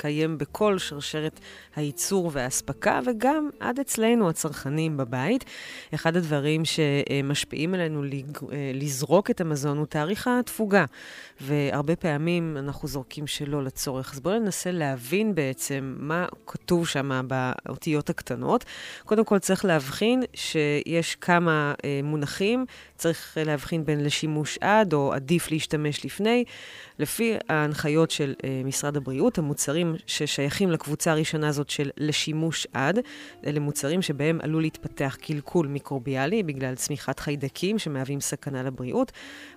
[0.00, 1.40] שמתקיים בכל שרשרת
[1.76, 5.44] הייצור והאספקה, וגם עד אצלנו, הצרכנים בבית.
[5.94, 8.02] אחד הדברים שמשפיעים עלינו
[8.74, 10.84] לזרוק את המזון הוא תאריך התפוגה,
[11.40, 14.12] והרבה פעמים אנחנו זורקים שלא לצורך.
[14.12, 18.64] אז בואו ננסה להבין בעצם מה כתוב שם באותיות הקטנות.
[19.04, 22.64] קודם כל צריך להבחין שיש כמה אה, מונחים,
[22.96, 26.44] צריך להבחין בין לשימוש עד או עדיף להשתמש לפני.
[26.98, 32.98] לפי ההנחיות של אה, משרד הבריאות, המוצרים ששייכים לקבוצה הראשונה הזאת של לשימוש עד,
[33.46, 39.12] אלה מוצרים שבהם עלול להתפתח קלקול מיקרוביאלי בגלל צמיחת חיידקים שמהווים סכנה לבריאות,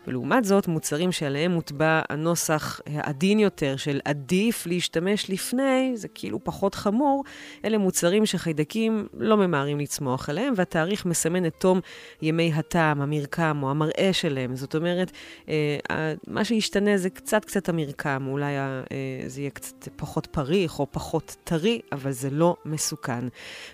[0.07, 6.75] ולעומת זאת, מוצרים שעליהם מוטבע הנוסח העדין יותר של עדיף להשתמש לפני, זה כאילו פחות
[6.75, 7.23] חמור,
[7.65, 11.79] אלה מוצרים שחיידקים לא ממהרים לצמוח עליהם, והתאריך מסמן את תום
[12.21, 14.55] ימי הטעם, המרקם או המראה שלהם.
[14.55, 15.11] זאת אומרת,
[15.49, 18.83] אה, מה שישתנה זה קצת קצת המרקם, אולי אה,
[19.27, 23.27] זה יהיה קצת פחות פריך או פחות טרי, אבל זה לא מסוכן.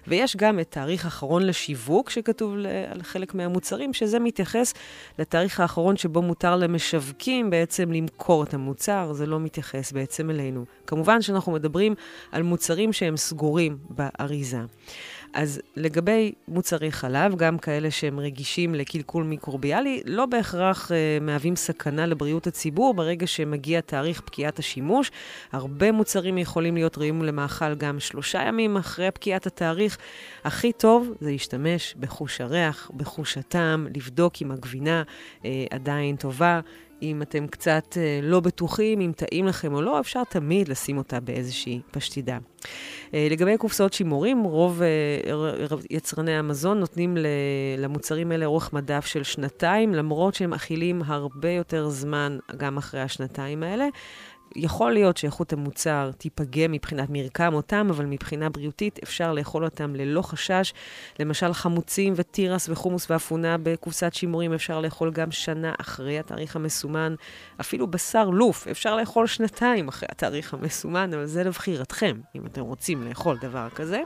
[0.08, 2.54] ויש גם את תאריך אחרון לשיווק שכתוב
[2.92, 4.74] על חלק מהמוצרים, שזה מתייחס
[5.20, 10.66] לתאריך האחרון שבו מותר למשווקים בעצם למכור את המוצר, זה לא מתייחס בעצם אלינו.
[10.88, 11.96] כמובן שאנחנו מדברים
[12.32, 14.60] על מוצרים שהם סגורים באריזה.
[15.34, 22.06] אז לגבי מוצרי חלב, גם כאלה שהם רגישים לקלקול מיקרוביאלי, לא בהכרח אה, מהווים סכנה
[22.06, 25.12] לבריאות הציבור ברגע שמגיע תאריך פקיעת השימוש.
[25.52, 29.98] הרבה מוצרים יכולים להיות ראויים למאכל גם שלושה ימים אחרי פקיעת התאריך.
[30.44, 35.04] הכי טוב זה להשתמש בחוש הריח, בחוש הטעם, לבדוק אם הגבינה
[35.46, 36.60] אה, עדיין טובה.
[37.02, 41.20] אם אתם קצת אה, לא בטוחים אם טעים לכם או לא, אפשר תמיד לשים אותה
[41.20, 42.38] באיזושהי פשטידה.
[43.14, 44.88] אה, לגבי קופסאות שימורים, רוב אה,
[45.90, 47.18] יצרני המזון נותנים
[47.78, 53.64] למוצרים האלה אורך מדף של שנתיים, למרות שהם אכילים הרבה יותר זמן גם אחרי השנתיים
[53.64, 53.88] האלה.
[54.56, 60.22] יכול להיות שאיכות המוצר תיפגע מבחינת מרקם אותם, אבל מבחינה בריאותית אפשר לאכול אותם ללא
[60.22, 60.74] חשש.
[61.20, 67.16] למשל חמוצים ותירס וחומוס ואפונה בקופסת שימורים אפשר לאכול גם שנה אחרי התאריך המסומן.
[67.62, 73.04] אפילו בשר לוף אפשר לאכול שנתיים אחרי התאריך המסומן, אבל זה לבחירתכם, אם אתם רוצים
[73.08, 74.02] לאכול דבר כזה.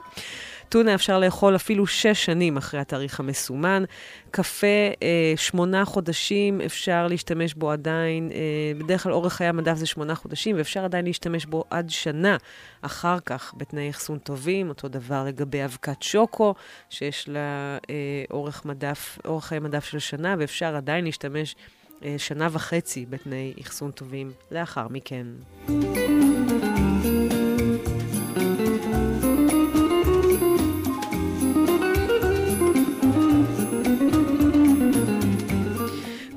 [0.68, 3.84] טונה אפשר לאכול אפילו שש שנים אחרי התאריך המסומן.
[4.30, 4.66] קפה,
[5.02, 10.14] אה, שמונה חודשים, אפשר להשתמש בו עדיין, אה, בדרך כלל אורך חיי המדף זה שמונה
[10.14, 12.36] חודשים, ואפשר עדיין להשתמש בו עד שנה
[12.82, 14.68] אחר כך, בתנאי אחסון טובים.
[14.68, 16.54] אותו דבר לגבי אבקת שוקו,
[16.90, 21.56] שיש לה אה, אורך מדף, אורך חיי מדף של שנה, ואפשר עדיין להשתמש
[22.04, 25.26] אה, שנה וחצי בתנאי אחסון טובים לאחר מכן.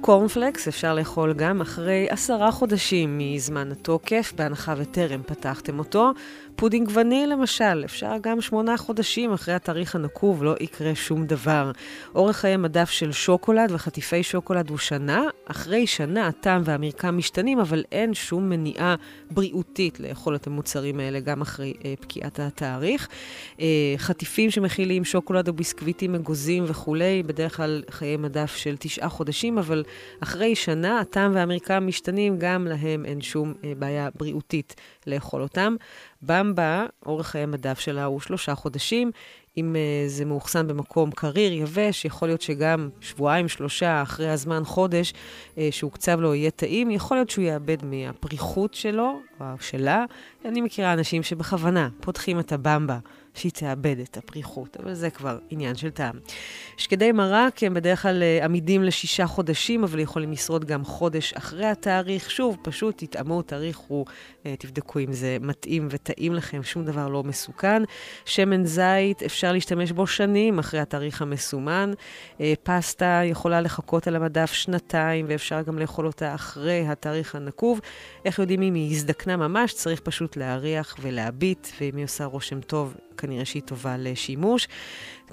[0.07, 6.11] קורנפלקס אפשר לאכול גם אחרי עשרה חודשים מזמן התוקף, בהנחה וטרם פתחתם אותו.
[6.59, 11.71] פודינג וניל למשל, אפשר גם שמונה חודשים אחרי התאריך הנקוב, לא יקרה שום דבר.
[12.15, 15.23] אורך חיי מדף של שוקולד וחטיפי שוקולד הוא שנה.
[15.45, 18.95] אחרי שנה הטעם והמרקם משתנים, אבל אין שום מניעה
[19.31, 23.07] בריאותית לאכול את המוצרים האלה גם אחרי אה, פקיעת התאריך.
[23.59, 23.65] אה,
[23.97, 29.83] חטיפים שמכילים שוקולד או ביסקוויטים אגוזים וכולי, בדרך כלל חיי מדף של תשעה חודשים, אבל
[30.19, 34.75] אחרי שנה הטעם והמרקם משתנים, גם להם אין שום אה, בעיה בריאותית
[35.07, 35.75] לאכול אותם.
[36.21, 39.11] במבה, אורך חיי מדף שלה הוא שלושה חודשים.
[39.57, 45.13] אם uh, זה מאוחסן במקום קריר, יבש, יכול להיות שגם שבועיים, שלושה, אחרי הזמן, חודש,
[45.13, 50.05] uh, שהוקצב לו יהיה טעים, יכול להיות שהוא יאבד מהפריחות שלו, או שלה.
[50.45, 52.97] אני מכירה אנשים שבכוונה פותחים את הבמבה
[53.37, 56.19] שהיא תאבד את הפריחות, אבל זה כבר עניין של טעם.
[56.77, 61.65] שקדי מרק הם בדרך כלל אה, עמידים לשישה חודשים, אבל יכולים לשרוד גם חודש אחרי
[61.65, 62.31] התאריך.
[62.31, 64.05] שוב, פשוט תטעמו, תאריך הוא,
[64.45, 67.83] אה, תבדקו אם זה מתאים וטעים לכם, שום דבר לא מסוכן.
[68.25, 71.91] שמן זית, אפשר להשתמש בו שנים אחרי התאריך המסומן.
[72.41, 77.81] אה, פסטה יכולה לחכות על המדף שנתיים, ואפשר גם לאכול אותה אחרי התאריך הנקוב.
[78.25, 79.73] איך יודעים אם היא הזדקנה ממש?
[79.73, 84.67] צריך פשוט להריח ולהביט, ואם היא עושה רושם טוב, כנראה שהיא טובה לשימוש.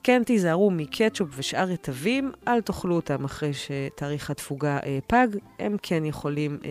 [0.03, 5.29] כן תיזהרו מקטשופ ושאר רטבים, אל תאכלו אותם אחרי שתאריך התפוגה אה, פג.
[5.59, 6.71] הם כן יכולים אה,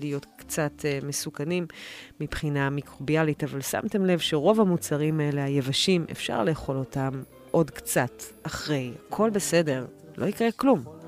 [0.00, 1.66] להיות קצת אה, מסוכנים
[2.20, 8.92] מבחינה מיקרוביאלית, אבל שמתם לב שרוב המוצרים האלה, היבשים, אפשר לאכול אותם עוד קצת אחרי.
[9.08, 9.86] הכל בסדר,
[10.16, 11.03] לא יקרה כלום.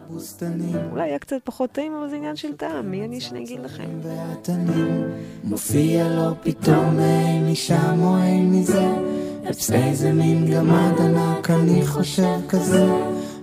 [0.93, 3.85] אולי יהיה קצת פחות טעים, אבל זה עניין של טעם, מי אני שאני אגיד לכם?
[5.45, 8.89] מופיע לו פתאום אין משם או אין מזה
[9.51, 12.87] אצלי זה מין גמד ענק, אני חושב כזה.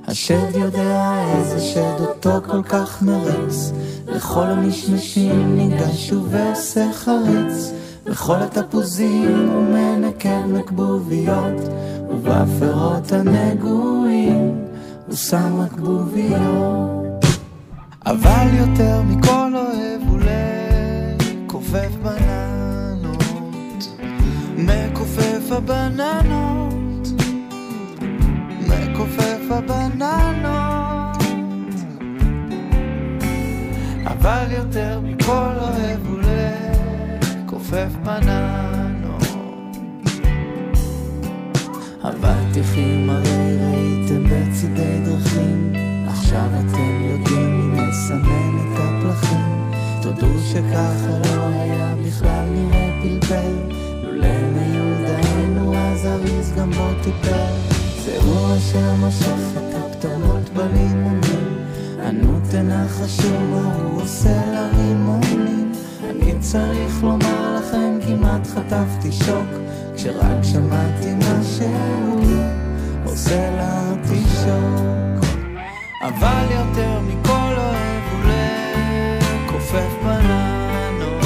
[0.07, 3.71] השד יודע איזה שד אותו כל כך מריץ.
[4.07, 7.71] לכל המשמשים ניגש ועושה חריץ
[8.05, 11.61] לכל התפוזים הוא מנקד מקבוביות.
[12.09, 14.72] ובפירות הנגועים
[15.07, 17.03] הוא שם מקבוביות
[18.05, 23.23] אבל יותר מכל אוהב הוא לכופף בננות.
[24.57, 27.07] מכופף הבננות.
[28.67, 31.23] מכופף הבננות.
[34.05, 36.19] אבל יותר מכל אוהב הוא
[37.43, 39.23] לכופף בננות.
[42.03, 43.62] אבטיחים הרי ראיתם
[44.63, 45.73] בצידי דרכים.
[46.07, 49.71] עכשיו אתם יודעים מי מסמן את הפלחים.
[50.01, 53.53] תודו שככה לא היה בכלל נראה פלפל.
[54.03, 57.53] לולא מיולדנו אז אריז גם בו טיפל.
[58.05, 61.57] זהו אשר מושך את הפתורות בלימונים.
[62.09, 65.71] אנו תנחשו מה הוא עושה לרימונים.
[66.09, 69.47] אני צריך לומר לכם כמעט חטפתי שוק
[69.95, 72.42] כשרק שמעתי מה שהוא
[73.13, 75.25] עושה לארטישוק
[76.01, 81.25] אבל יותר מכל אוהב הוא לכופף בננות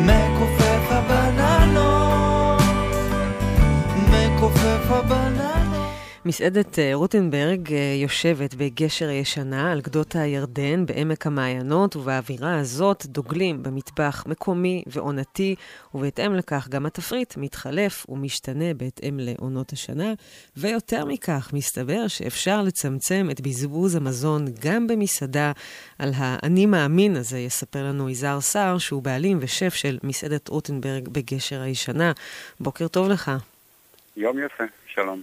[0.00, 2.62] מכופף הבננות
[4.10, 5.19] מכופף הבננות
[6.30, 13.62] מסעדת אה, רוטנברג אה, יושבת בגשר הישנה על גדות הירדן בעמק המעיינות, ובאווירה הזאת דוגלים
[13.62, 15.54] במטבח מקומי ועונתי,
[15.94, 20.12] ובהתאם לכך גם התפריט מתחלף ומשתנה בהתאם לעונות השנה.
[20.56, 25.52] ויותר מכך, מסתבר שאפשר לצמצם את בזבוז המזון גם במסעדה.
[25.98, 31.60] על האני מאמין הזה יספר לנו יזהר סער, שהוא בעלים ושף של מסעדת רוטנברג בגשר
[31.60, 32.12] הישנה.
[32.60, 33.30] בוקר טוב לך.
[34.16, 35.22] יום יפה, שלום.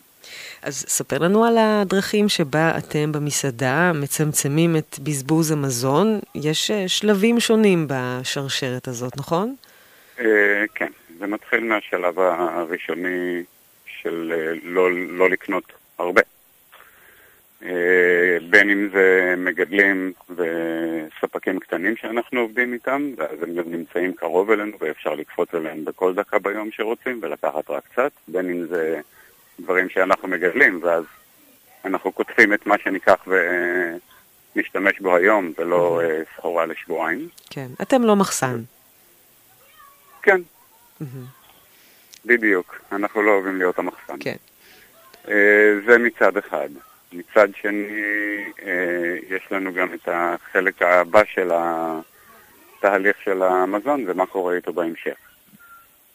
[0.62, 6.20] אז ספר לנו על הדרכים שבה אתם במסעדה מצמצמים את בזבוז המזון.
[6.36, 9.56] יש אה, שלבים שונים בשרשרת הזאת, נכון?
[10.20, 13.44] אה, כן, זה מתחיל מהשלב הראשוני
[13.86, 15.64] של אה, לא, לא לקנות
[16.00, 16.22] הרבה.
[18.50, 24.78] בין אם זה מגדלים וספקים קטנים שאנחנו עובדים איתם, ואז הם גם נמצאים קרוב אלינו
[24.80, 29.00] ואפשר לקפוץ אליהם בכל דקה ביום שרוצים ולקחת רק קצת, בין אם זה
[29.60, 31.04] דברים שאנחנו מגדלים, ואז
[31.86, 33.28] אנחנו כותבים את מה שניקח
[34.56, 37.30] ונשתמש בו היום ולא אה, סחורה לשבועיים.
[37.50, 37.68] כן.
[37.82, 38.62] אתם לא מחסן.
[40.22, 40.42] כן,
[42.26, 44.16] בדיוק, אנחנו לא אוהבים להיות המחסן.
[44.20, 44.36] כן.
[45.28, 46.70] אה, זה מצד אחד.
[47.14, 47.88] מצד שני,
[48.66, 55.16] אה, יש לנו גם את החלק הבא של התהליך של המזון ומה קורה איתו בהמשך.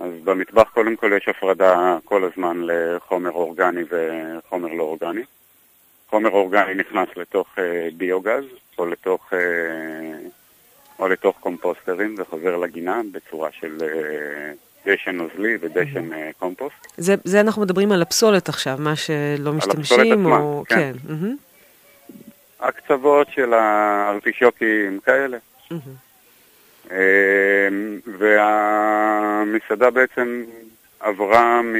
[0.03, 5.23] אז במטבח קודם כל יש הפרדה כל הזמן לחומר אורגני וחומר לא אורגני.
[6.11, 8.45] חומר אורגני נכנס לתוך אה, ביוגז
[8.79, 9.39] או לתוך, אה,
[10.99, 14.53] או לתוך קומפוסטרים וחוזר לגינה בצורה של אה,
[14.87, 16.77] דשן נוזלי ודשן אה, קומפוסט.
[16.97, 20.65] זה, זה אנחנו מדברים על הפסולת עכשיו, מה שלא משתמשים, הפסולת עצמה, או...
[20.69, 20.77] כן.
[20.77, 20.93] כן.
[21.09, 21.37] מהמם,
[22.61, 25.39] הקצוות של הארטישוקים כאלה.
[25.71, 26.12] מהמם.
[26.93, 27.69] אה,
[28.19, 30.45] והמסעדה בעצם
[31.01, 31.75] עברה מ...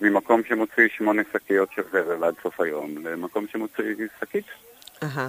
[0.00, 3.84] ממקום שמוציא שמונה שקיות של זבל עד סוף היום למקום שמוציא
[4.20, 4.44] שקית
[5.02, 5.28] אהה,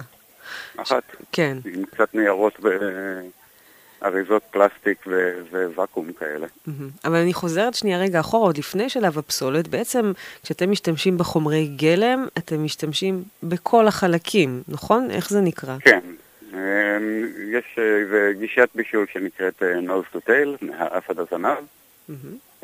[0.76, 1.02] אחת
[1.32, 1.58] כן.
[1.74, 2.60] עם קצת ניירות
[4.00, 6.46] ואריזות פלסטיק ו- וואקום כאלה.
[6.66, 6.90] מהמם.
[7.04, 10.12] אבל אני חוזרת שנייה רגע אחורה, עוד לפני שלב הפסולת, בעצם
[10.42, 15.10] כשאתם משתמשים בחומרי גלם, אתם משתמשים בכל החלקים, נכון?
[15.10, 15.76] איך זה נקרא?
[15.80, 16.00] כן,
[17.52, 21.58] יש איזה גישת בישול שנקראת אה, nose to tail, מהאף עד הזנב.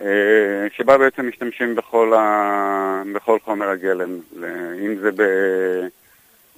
[0.00, 3.02] אה, שבה בעצם משתמשים בכל, ה...
[3.14, 4.18] בכל חומר הגלם,
[4.80, 5.22] אם זה, ב...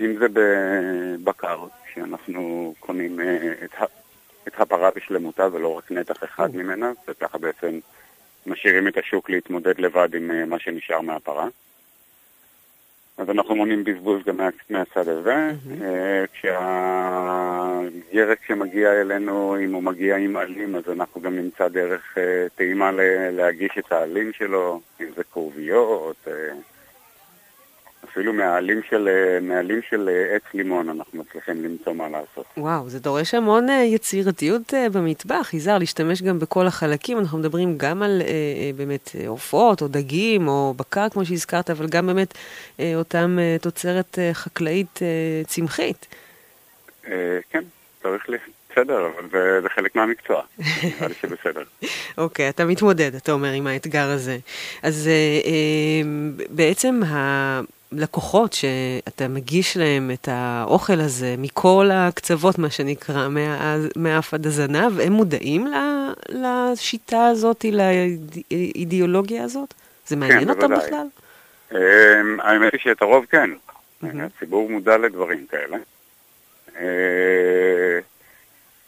[0.01, 3.84] אם זה בבקר, שאנחנו קונים אה, את, ה...
[4.49, 7.78] את הפרה בשלמותה ולא רק נתח אחד ממנה, וככה בעצם
[8.47, 11.49] משאירים את השוק להתמודד לבד עם אה, מה שנשאר מהפרה.
[13.18, 15.51] אז אנחנו מונעים בזבוז גם מה, מהצד הזה.
[15.82, 16.24] אה,
[18.16, 22.92] כשהירק שמגיע אלינו, אם הוא מגיע עם עלים, אז אנחנו גם נמצא דרך אה, טעימה
[22.92, 26.32] ל- להגיש את העלים שלו, אם זה כרוביות, אה,
[28.04, 32.46] אפילו מהעלים של, אה, מהעלים של אה, עץ לימון אנחנו מצליחים למצוא מה לעשות.
[32.56, 37.18] וואו, זה דורש המון אה, יצירתיות אה, במטבח, יזהר, להשתמש גם בכל החלקים.
[37.18, 41.70] אנחנו מדברים גם על אה, אה, באמת אה, עופות או דגים או בקר, כמו שהזכרת,
[41.70, 42.34] אבל גם באמת
[42.80, 46.06] אה, אותם אה, תוצרת אה, חקלאית אה, צמחית.
[47.08, 47.64] אה, כן,
[48.12, 48.36] צריך לי,
[48.72, 51.62] בסדר, אבל זה, זה חלק מהמקצוע, נראה לי שבסדר.
[52.18, 54.38] אוקיי, אתה מתמודד, אתה אומר, עם האתגר הזה.
[54.82, 55.12] אז אה,
[55.50, 56.02] אה,
[56.50, 64.46] בעצם הלקוחות שאתה מגיש להם את האוכל הזה מכל הקצוות, מה שנקרא, מה- מהאף עד
[64.46, 65.66] הזנב, הם מודעים
[66.28, 67.64] לשיטה הזאת,
[68.50, 69.74] לאידיאולוגיה הזאת?
[70.07, 70.86] זה מעניין אותם בוודאי.
[70.86, 71.07] בכלל?
[71.72, 73.50] אמ, האמת היא שאת הרוב כן.
[74.02, 75.76] הציבור מודע לדברים כאלה.
[76.81, 77.99] אה,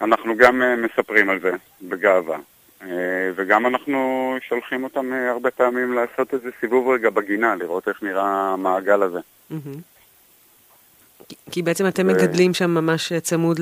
[0.01, 1.51] אנחנו גם אה, מספרים על זה
[1.83, 2.39] בגאווה.
[2.83, 2.87] אה,
[3.37, 3.99] וגם אנחנו
[4.49, 9.19] שולחים אותם הרבה פעמים לעשות איזה סיבוב רגע בגינה, לראות איך נראה המעגל הזה.
[9.51, 9.81] מהמם.
[11.51, 13.61] כי- בעצם אתם מגדלים שם ממש צמוד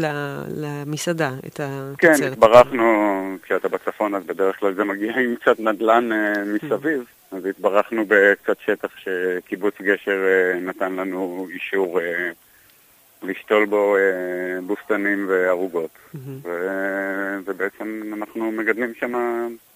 [0.56, 1.60] למסעדה, את
[1.98, 2.32] כן, התוצרת.
[2.32, 3.12] התברכנו,
[3.42, 6.10] כשאתה בצפון אז בדרך כלל זה מגיע עם קצת נדל"ן
[6.46, 10.18] מסביב, אז התברכנו בקצת שטח שקיבוץ גשר
[10.60, 12.00] נתן לנו אישור
[13.26, 15.90] לשתול בו אה, בוסתנים וערוגות.
[16.14, 16.38] מהמם.
[16.44, 19.12] ו- ובעצם אנחנו מגדלים שם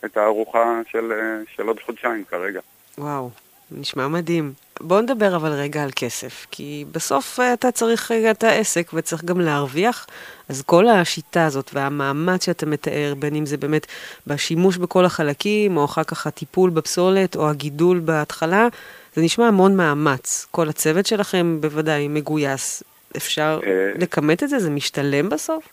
[0.05, 2.61] את הארוחה של, אה, של עוד חודשיים כרגע.
[2.99, 3.31] וואו,
[3.71, 4.53] נשמע מדהים.
[4.81, 9.25] בואו נדבר אבל רגע על כסף, כי בסוף אה, אתה צריך רגע את העסק וצריך
[9.25, 10.07] גם להרוויח,
[10.49, 13.87] אז כל השיטה הזאת והמאמץ שאתה מתאר, בין אם זה באמת
[14.27, 18.69] בשימוש בכל החלקים, או אחר כך הטיפול בפסולת, או הגידול בהתחלה,
[19.15, 20.47] זה נשמע המון מאמץ.
[20.51, 22.83] כל הצוות שלכם בוודאי מגויס.
[23.17, 24.59] אפשר אה, לכמת את זה?
[24.59, 25.69] זה משתלם בסוף?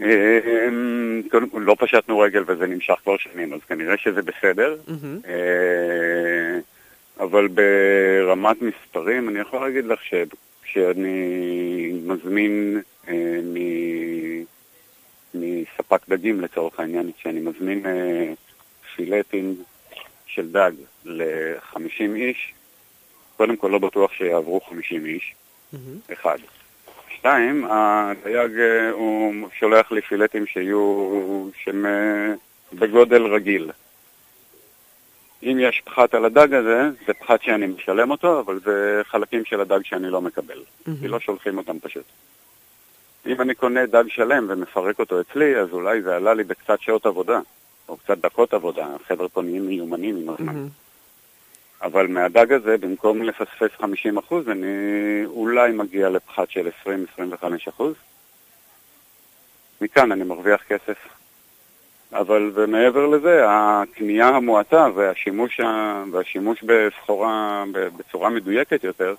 [0.00, 4.76] אמ, קודם כל, לא פשטנו רגל וזה נמשך כבר שנים, אז כנראה שזה בסדר.
[5.26, 6.58] אה,
[7.20, 13.40] אבל ברמת מספרים, אני יכול להגיד לך שכשאני מזמין אה,
[15.34, 18.32] מספק דגים לצורך העניין, כשאני מזמין אה,
[18.96, 19.56] פילטים
[20.26, 20.72] של דג
[21.04, 22.52] ל-50 איש,
[23.36, 25.34] קודם כל לא בטוח שיעברו 50 איש,
[25.72, 25.98] מהמם.
[26.12, 26.38] אחד.
[27.08, 32.34] שתיים, הדייג אה, הוא שולח לי פילטים שיהיו שהם אה,
[32.72, 33.70] בגודל רגיל.
[35.42, 39.60] אם יש פחת על הדג הזה, זה פחת שאני משלם אותו, אבל זה חלקים של
[39.60, 40.62] הדג שאני לא מקבל.
[41.00, 42.04] כי לא שולחים אותם פשוט.
[43.26, 47.06] אם אני קונה דג שלם ומפרק אותו אצלי, אז אולי זה עלה לי בקצת שעות
[47.06, 47.40] עבודה,
[47.88, 48.86] או קצת דקות עבודה.
[48.94, 50.46] החבר'ה פה נהיים מיומנים עם הזמן.
[50.46, 50.68] מהמם.
[51.82, 53.84] אבל מהדג הזה, במקום לפספס 50%,
[54.50, 54.66] אני
[55.26, 56.68] אולי מגיע לפחת של
[57.78, 57.82] 20-25%.
[59.80, 60.96] מכאן אני מרוויח כסף.
[62.12, 66.04] אבל ומעבר לזה, הקנייה המועטה והשימוש, ה...
[66.12, 69.14] והשימוש בסחורה בצורה מדויקת יותר,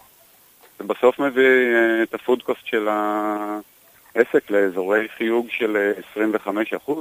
[0.79, 2.87] זה בסוף מביא אה, את הפוד קוסט של
[4.15, 6.25] העסק לאזורי חיוג של אה,
[6.85, 6.91] 25%,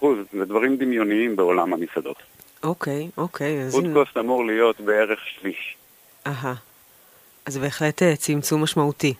[0.00, 2.16] 22%, זה דברים דמיוניים בעולם המסעדות.
[2.62, 3.62] אוקיי, אוקיי.
[3.62, 5.76] אז פוד הנה- קוסט אמור להיות בערך שליש.
[6.26, 6.54] אהה.
[7.46, 9.14] אז זה בהחלט אה, צמצום משמעותי.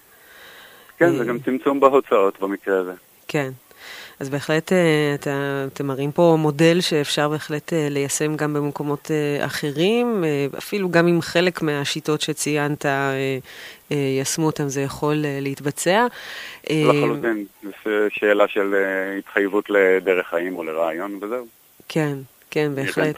[0.99, 2.93] כן, זה גם צמצום בהוצאות במקרה הזה.
[3.29, 3.51] כן.
[4.21, 4.79] אז בהחלט אה,
[5.15, 5.31] אתה,
[5.73, 11.09] אתם מראים פה מודל שאפשר בהחלט אה, ליישם גם במקומות אה, אחרים, אה, אפילו גם
[11.09, 12.91] אם חלק מהשיטות שציינת אה,
[13.93, 16.07] אה, יישמו אותם, זה יכול אה, להתבצע.
[16.71, 17.71] אה, לחלוטין, זו
[18.11, 21.47] שאלה של אה, התחייבות לדרך חיים או לרעיון וזהו.
[21.89, 22.15] כן,
[22.51, 23.17] כן, בהחלט.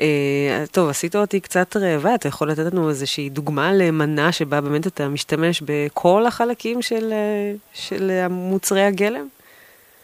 [0.00, 4.86] אה, טוב, עשית אותי קצת רעבה, אתה יכול לתת לנו איזושהי דוגמה למנה שבה באמת
[4.86, 9.28] אתה משתמש בכל החלקים של, אה, של מוצרי הגלם?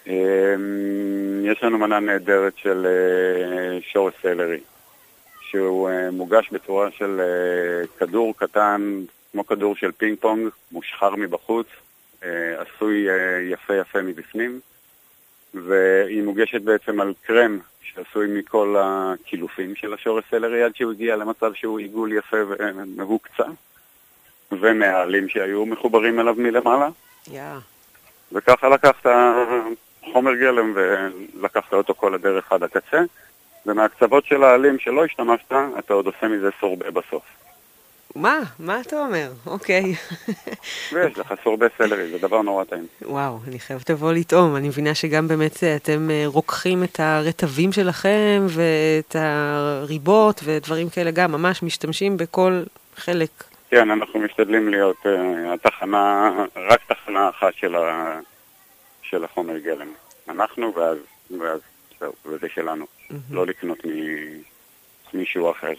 [0.07, 0.15] אמ,
[1.45, 4.61] יש לנו מנה נהדרת של אה, שורש סלרי,
[5.41, 7.21] שהוא אה, מוגש בצורה של
[7.99, 9.01] כדור קטן,
[9.33, 11.67] כמו כדור של פינג פונג, מושחר מבחוץ,
[12.59, 13.07] עשוי
[13.51, 14.61] יפה יפה מבפנים,
[15.67, 21.53] והיא מוגשת בעצם על קרם שעשוי מכל הקילופים של השורש סלרי עד שהוא הגיע למצב
[21.55, 23.45] שהוא עיגול יפה ומהוקצע,
[24.53, 26.89] ומהעלים שהיו מחוברים אליו מלמעלה.
[27.31, 27.43] יא.
[28.33, 29.07] וככה לקחת
[30.13, 33.03] חומר גלם ולקחת אותו כל הדרך עד הקצה,
[33.67, 37.38] ומהקצוות של העלים שלא השתמשת, אתה עוד עושה מזה סורבה בסוף.
[38.17, 38.41] מה?
[38.59, 39.33] מה אתה אומר?
[39.47, 39.83] אוקיי.
[40.93, 42.87] ויש לך סורבה סלרי, זה דבר נורא טעים.
[43.03, 44.57] וואו, אני חייבת לבוא לטעום.
[44.57, 51.11] אני מבינה שגם באמת אה, אתם אה, רוקחים את הרטבים שלכם ואת הריבות ודברים כאלה
[51.11, 52.63] גם, ממש משתמשים בכל
[52.97, 53.31] חלק.
[53.71, 55.09] כן, אנחנו משתדלים להיות uh,
[55.55, 58.19] התחנה, רק תחנה אחת של, ה,
[59.03, 59.89] של החומר גלם.
[60.29, 60.99] אנחנו ואז,
[61.41, 61.61] ואז
[62.01, 62.87] זהו, וזה שלנו.
[63.31, 63.79] לא לקנות
[65.15, 65.73] ממישהו אחר.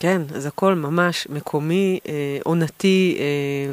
[0.00, 2.12] כן, אז הכל ממש מקומי, אה,
[2.44, 3.72] עונתי, אה,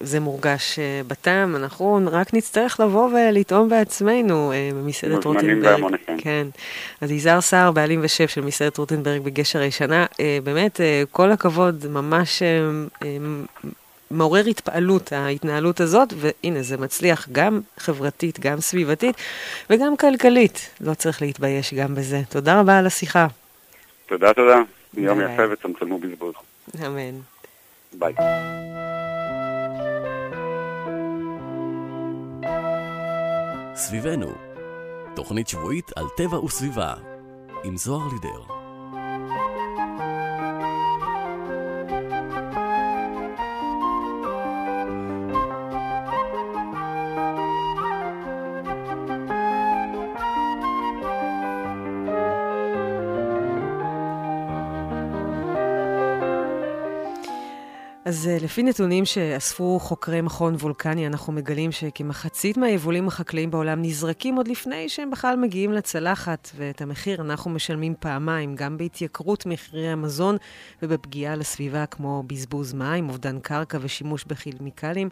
[0.00, 1.56] וזה מורגש אה, בטעם.
[1.56, 5.84] אנחנו רק נצטרך לבוא ולטעום בעצמנו אה, במסעדת רוטנברג.
[6.18, 6.46] כן.
[7.00, 11.86] אז יזהר סער, בעלים ושף של מסעדת רוטנברג בגשר הישנה, אה, באמת, אה, כל הכבוד,
[11.90, 12.48] ממש אה,
[13.02, 13.16] אה,
[14.10, 19.16] מעורר התפעלות ההתנהלות הזאת, והנה, זה מצליח גם חברתית, גם סביבתית
[19.70, 20.70] וגם כלכלית.
[20.80, 22.22] לא צריך להתבייש גם בזה.
[22.28, 23.26] תודה רבה על השיחה.
[24.06, 24.62] תודה, תודה.
[24.94, 25.34] יום ביי.
[25.34, 26.34] יפה וצמצמו בזבוז.
[26.86, 27.20] אמן.
[27.92, 28.14] ביי.
[33.74, 34.32] סביבנו,
[35.16, 36.94] תוכנית שבועית על טבע וסביבה,
[37.64, 38.57] עם זוהר לידר.
[58.18, 64.36] אז אה, לפי נתונים שאספו חוקרי מכון וולקני, אנחנו מגלים שכמחצית מהיבולים החקלאיים בעולם נזרקים
[64.36, 70.36] עוד לפני שהם בכלל מגיעים לצלחת, ואת המחיר אנחנו משלמים פעמיים, גם בהתייקרות מחירי המזון
[70.82, 75.08] ובפגיעה לסביבה כמו בזבוז מים, אובדן קרקע ושימוש בכימיקלים,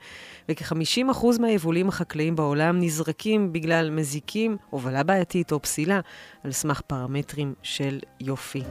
[0.49, 6.01] וכ-50% מהיבולים החקלאיים בעולם נזרקים בגלל מזיקים, הובלה בעייתית או פסילה,
[6.45, 8.63] על סמך פרמטרים של יופי.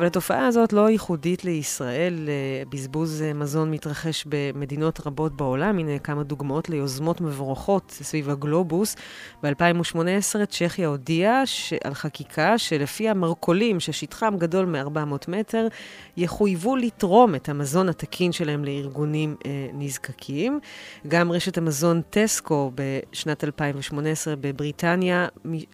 [0.00, 2.28] אבל התופעה הזאת לא ייחודית לישראל.
[2.28, 5.78] אה, בזבוז אה, מזון מתרחש במדינות רבות בעולם.
[5.78, 8.96] הנה כמה דוגמאות ליוזמות מבורכות סביב הגלובוס.
[9.42, 15.68] ב-2018 צ'כיה הודיעה ש- על חקיקה שלפיה מרכולים ששטחם גדול מ-400 מטר
[16.16, 20.60] יחויבו לתרום את המזון התקין שלהם לארגונים אה, נזקקים.
[21.08, 25.28] גם רשת המזון טסקו בשנת 2018 בבריטניה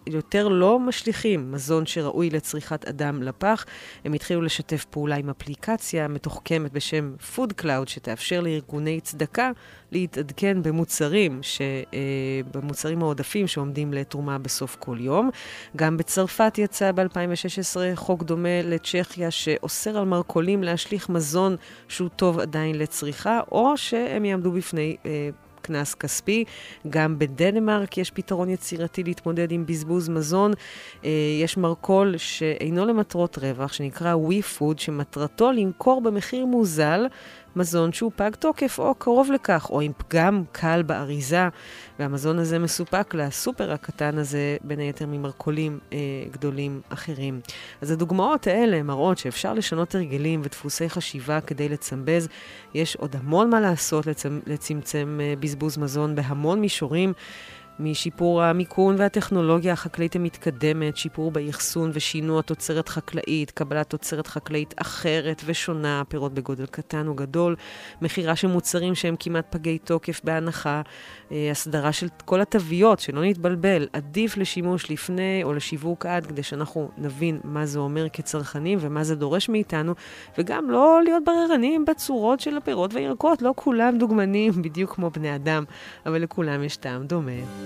[0.06, 3.64] יותר לא משליכים מזון שראוי לצריכת אדם לפח.
[4.04, 9.50] הם התחילו לשתף פעולה עם אפליקציה מתוחכמת בשם Food Cloud, שתאפשר לארגוני צדקה
[9.92, 11.60] להתעדכן במוצרים, ש,
[11.94, 11.98] אה,
[12.54, 15.30] במוצרים העודפים שעומדים לתרומה בסוף כל יום.
[15.76, 21.56] גם בצרפת יצא ב-2016 חוק דומה לצ'כיה, שאוסר על מרכולים להשליך מזון
[21.88, 24.96] שהוא טוב עדיין לצריכה, או שהם יעמדו בפני...
[25.06, 25.30] אה,
[25.66, 26.44] קנס כספי.
[26.90, 30.52] גם בדנמרק יש פתרון יצירתי להתמודד עם בזבוז מזון.
[31.04, 31.10] אה,
[31.42, 34.14] יש מרכול שאינו למטרות רווח, שנקרא
[34.58, 37.06] פוד, שמטרתו למכור במחיר מוזל
[37.56, 41.48] מזון שהוא פג תוקף או קרוב לכך, או עם פגם קל באריזה,
[41.98, 45.98] והמזון הזה מסופק לסופר הקטן הזה, בין היתר ממרכולים אה,
[46.30, 47.40] גדולים אחרים.
[47.80, 52.28] אז הדוגמאות האלה מראות שאפשר לשנות הרגלים ודפוסי חשיבה כדי לצמבז.
[52.74, 54.40] יש עוד המון מה לעשות לצמ...
[54.46, 57.12] לצמצם אה, בזבוז מזון בהמון מישורים.
[57.78, 66.02] משיפור המיכון והטכנולוגיה החקלאית המתקדמת, שיפור באחסון ושינוע תוצרת חקלאית, קבלת תוצרת חקלאית אחרת ושונה,
[66.08, 67.56] פירות בגודל קטן או גדול,
[68.02, 70.82] מכירה של מוצרים שהם כמעט פגי תוקף בהנחה,
[71.32, 76.90] אה, הסדרה של כל התוויות, שלא נתבלבל, עדיף לשימוש לפני או לשיווק עד, כדי שאנחנו
[76.98, 79.94] נבין מה זה אומר כצרכנים ומה זה דורש מאיתנו,
[80.38, 85.64] וגם לא להיות בררנים בצורות של הפירות והירקות, לא כולם דוגמנים בדיוק כמו בני אדם,
[86.06, 87.65] אבל לכולם יש טעם דומה.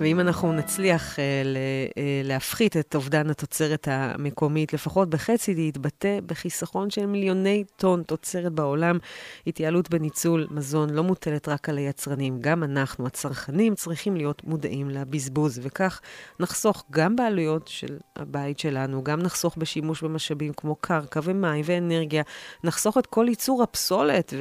[0.00, 1.56] ואם אנחנו נצליח אה, ל-
[1.98, 8.98] אה, להפחית את אובדן התוצרת המקומית, לפחות בחצי, להתבטא בחיסכון של מיליוני טון תוצרת בעולם.
[9.46, 15.60] התייעלות בניצול מזון לא מוטלת רק על היצרנים, גם אנחנו, הצרכנים, צריכים להיות מודעים לבזבוז,
[15.62, 16.00] וכך
[16.40, 22.22] נחסוך גם בעלויות של הבית שלנו, גם נחסוך בשימוש במשאבים כמו קרקע ומים ואנרגיה,
[22.64, 24.34] נחסוך את כל ייצור הפסולת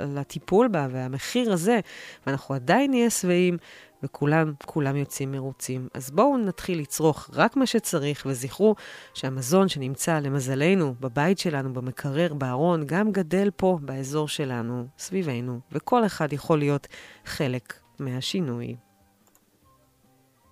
[0.00, 1.80] ולטיפול בה והמחיר הזה,
[2.26, 3.56] ואנחנו עדיין נהיה שבעים.
[4.02, 5.88] וכולם, כולם יוצאים מרוצים.
[5.94, 8.74] אז בואו נתחיל לצרוך רק מה שצריך, וזכרו
[9.14, 16.32] שהמזון שנמצא, למזלנו, בבית שלנו, במקרר, בארון, גם גדל פה, באזור שלנו, סביבנו, וכל אחד
[16.32, 16.86] יכול להיות
[17.24, 18.76] חלק מהשינוי.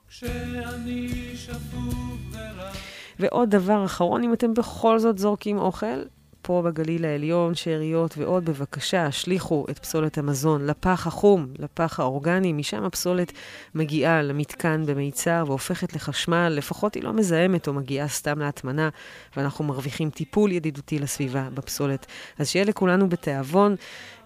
[0.08, 2.70] כשאני שפוף ורע
[3.18, 6.02] ועוד דבר אחרון, אם אתם בכל זאת זורקים אוכל,
[6.46, 12.84] פה בגליל העליון, שאריות ועוד, בבקשה, השליכו את פסולת המזון לפח החום, לפח האורגני, משם
[12.84, 13.32] הפסולת
[13.74, 18.88] מגיעה למתקן במיצר והופכת לחשמל, לפחות היא לא מזהמת או מגיעה סתם להטמנה,
[19.36, 22.06] ואנחנו מרוויחים טיפול ידידותי לסביבה בפסולת.
[22.38, 23.76] אז שיהיה לכולנו בתיאבון.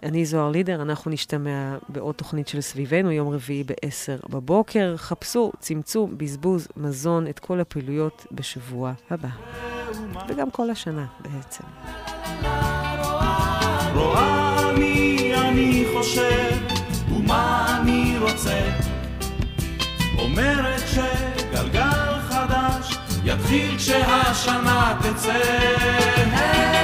[0.03, 4.95] אני זוהר לידר, אנחנו נשתמע בעוד תוכנית של סביבנו, יום רביעי ב-10 בבוקר.
[4.97, 9.29] חפשו, צמצום, בזבוז, מזון, את כל הפעילויות בשבוע הבא.
[10.29, 11.65] וגם כל השנה בעצם.
[23.25, 26.80] יתחיל כשהשנה תצא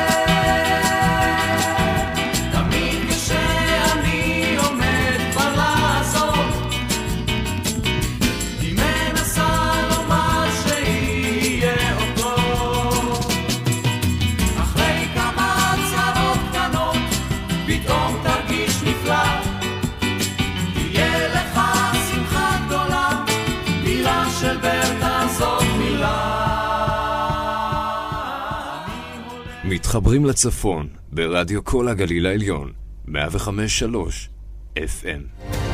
[29.96, 32.72] מתחברים לצפון ברדיו כל הגליל העליון,
[33.08, 33.12] 105.3
[34.76, 35.65] FM.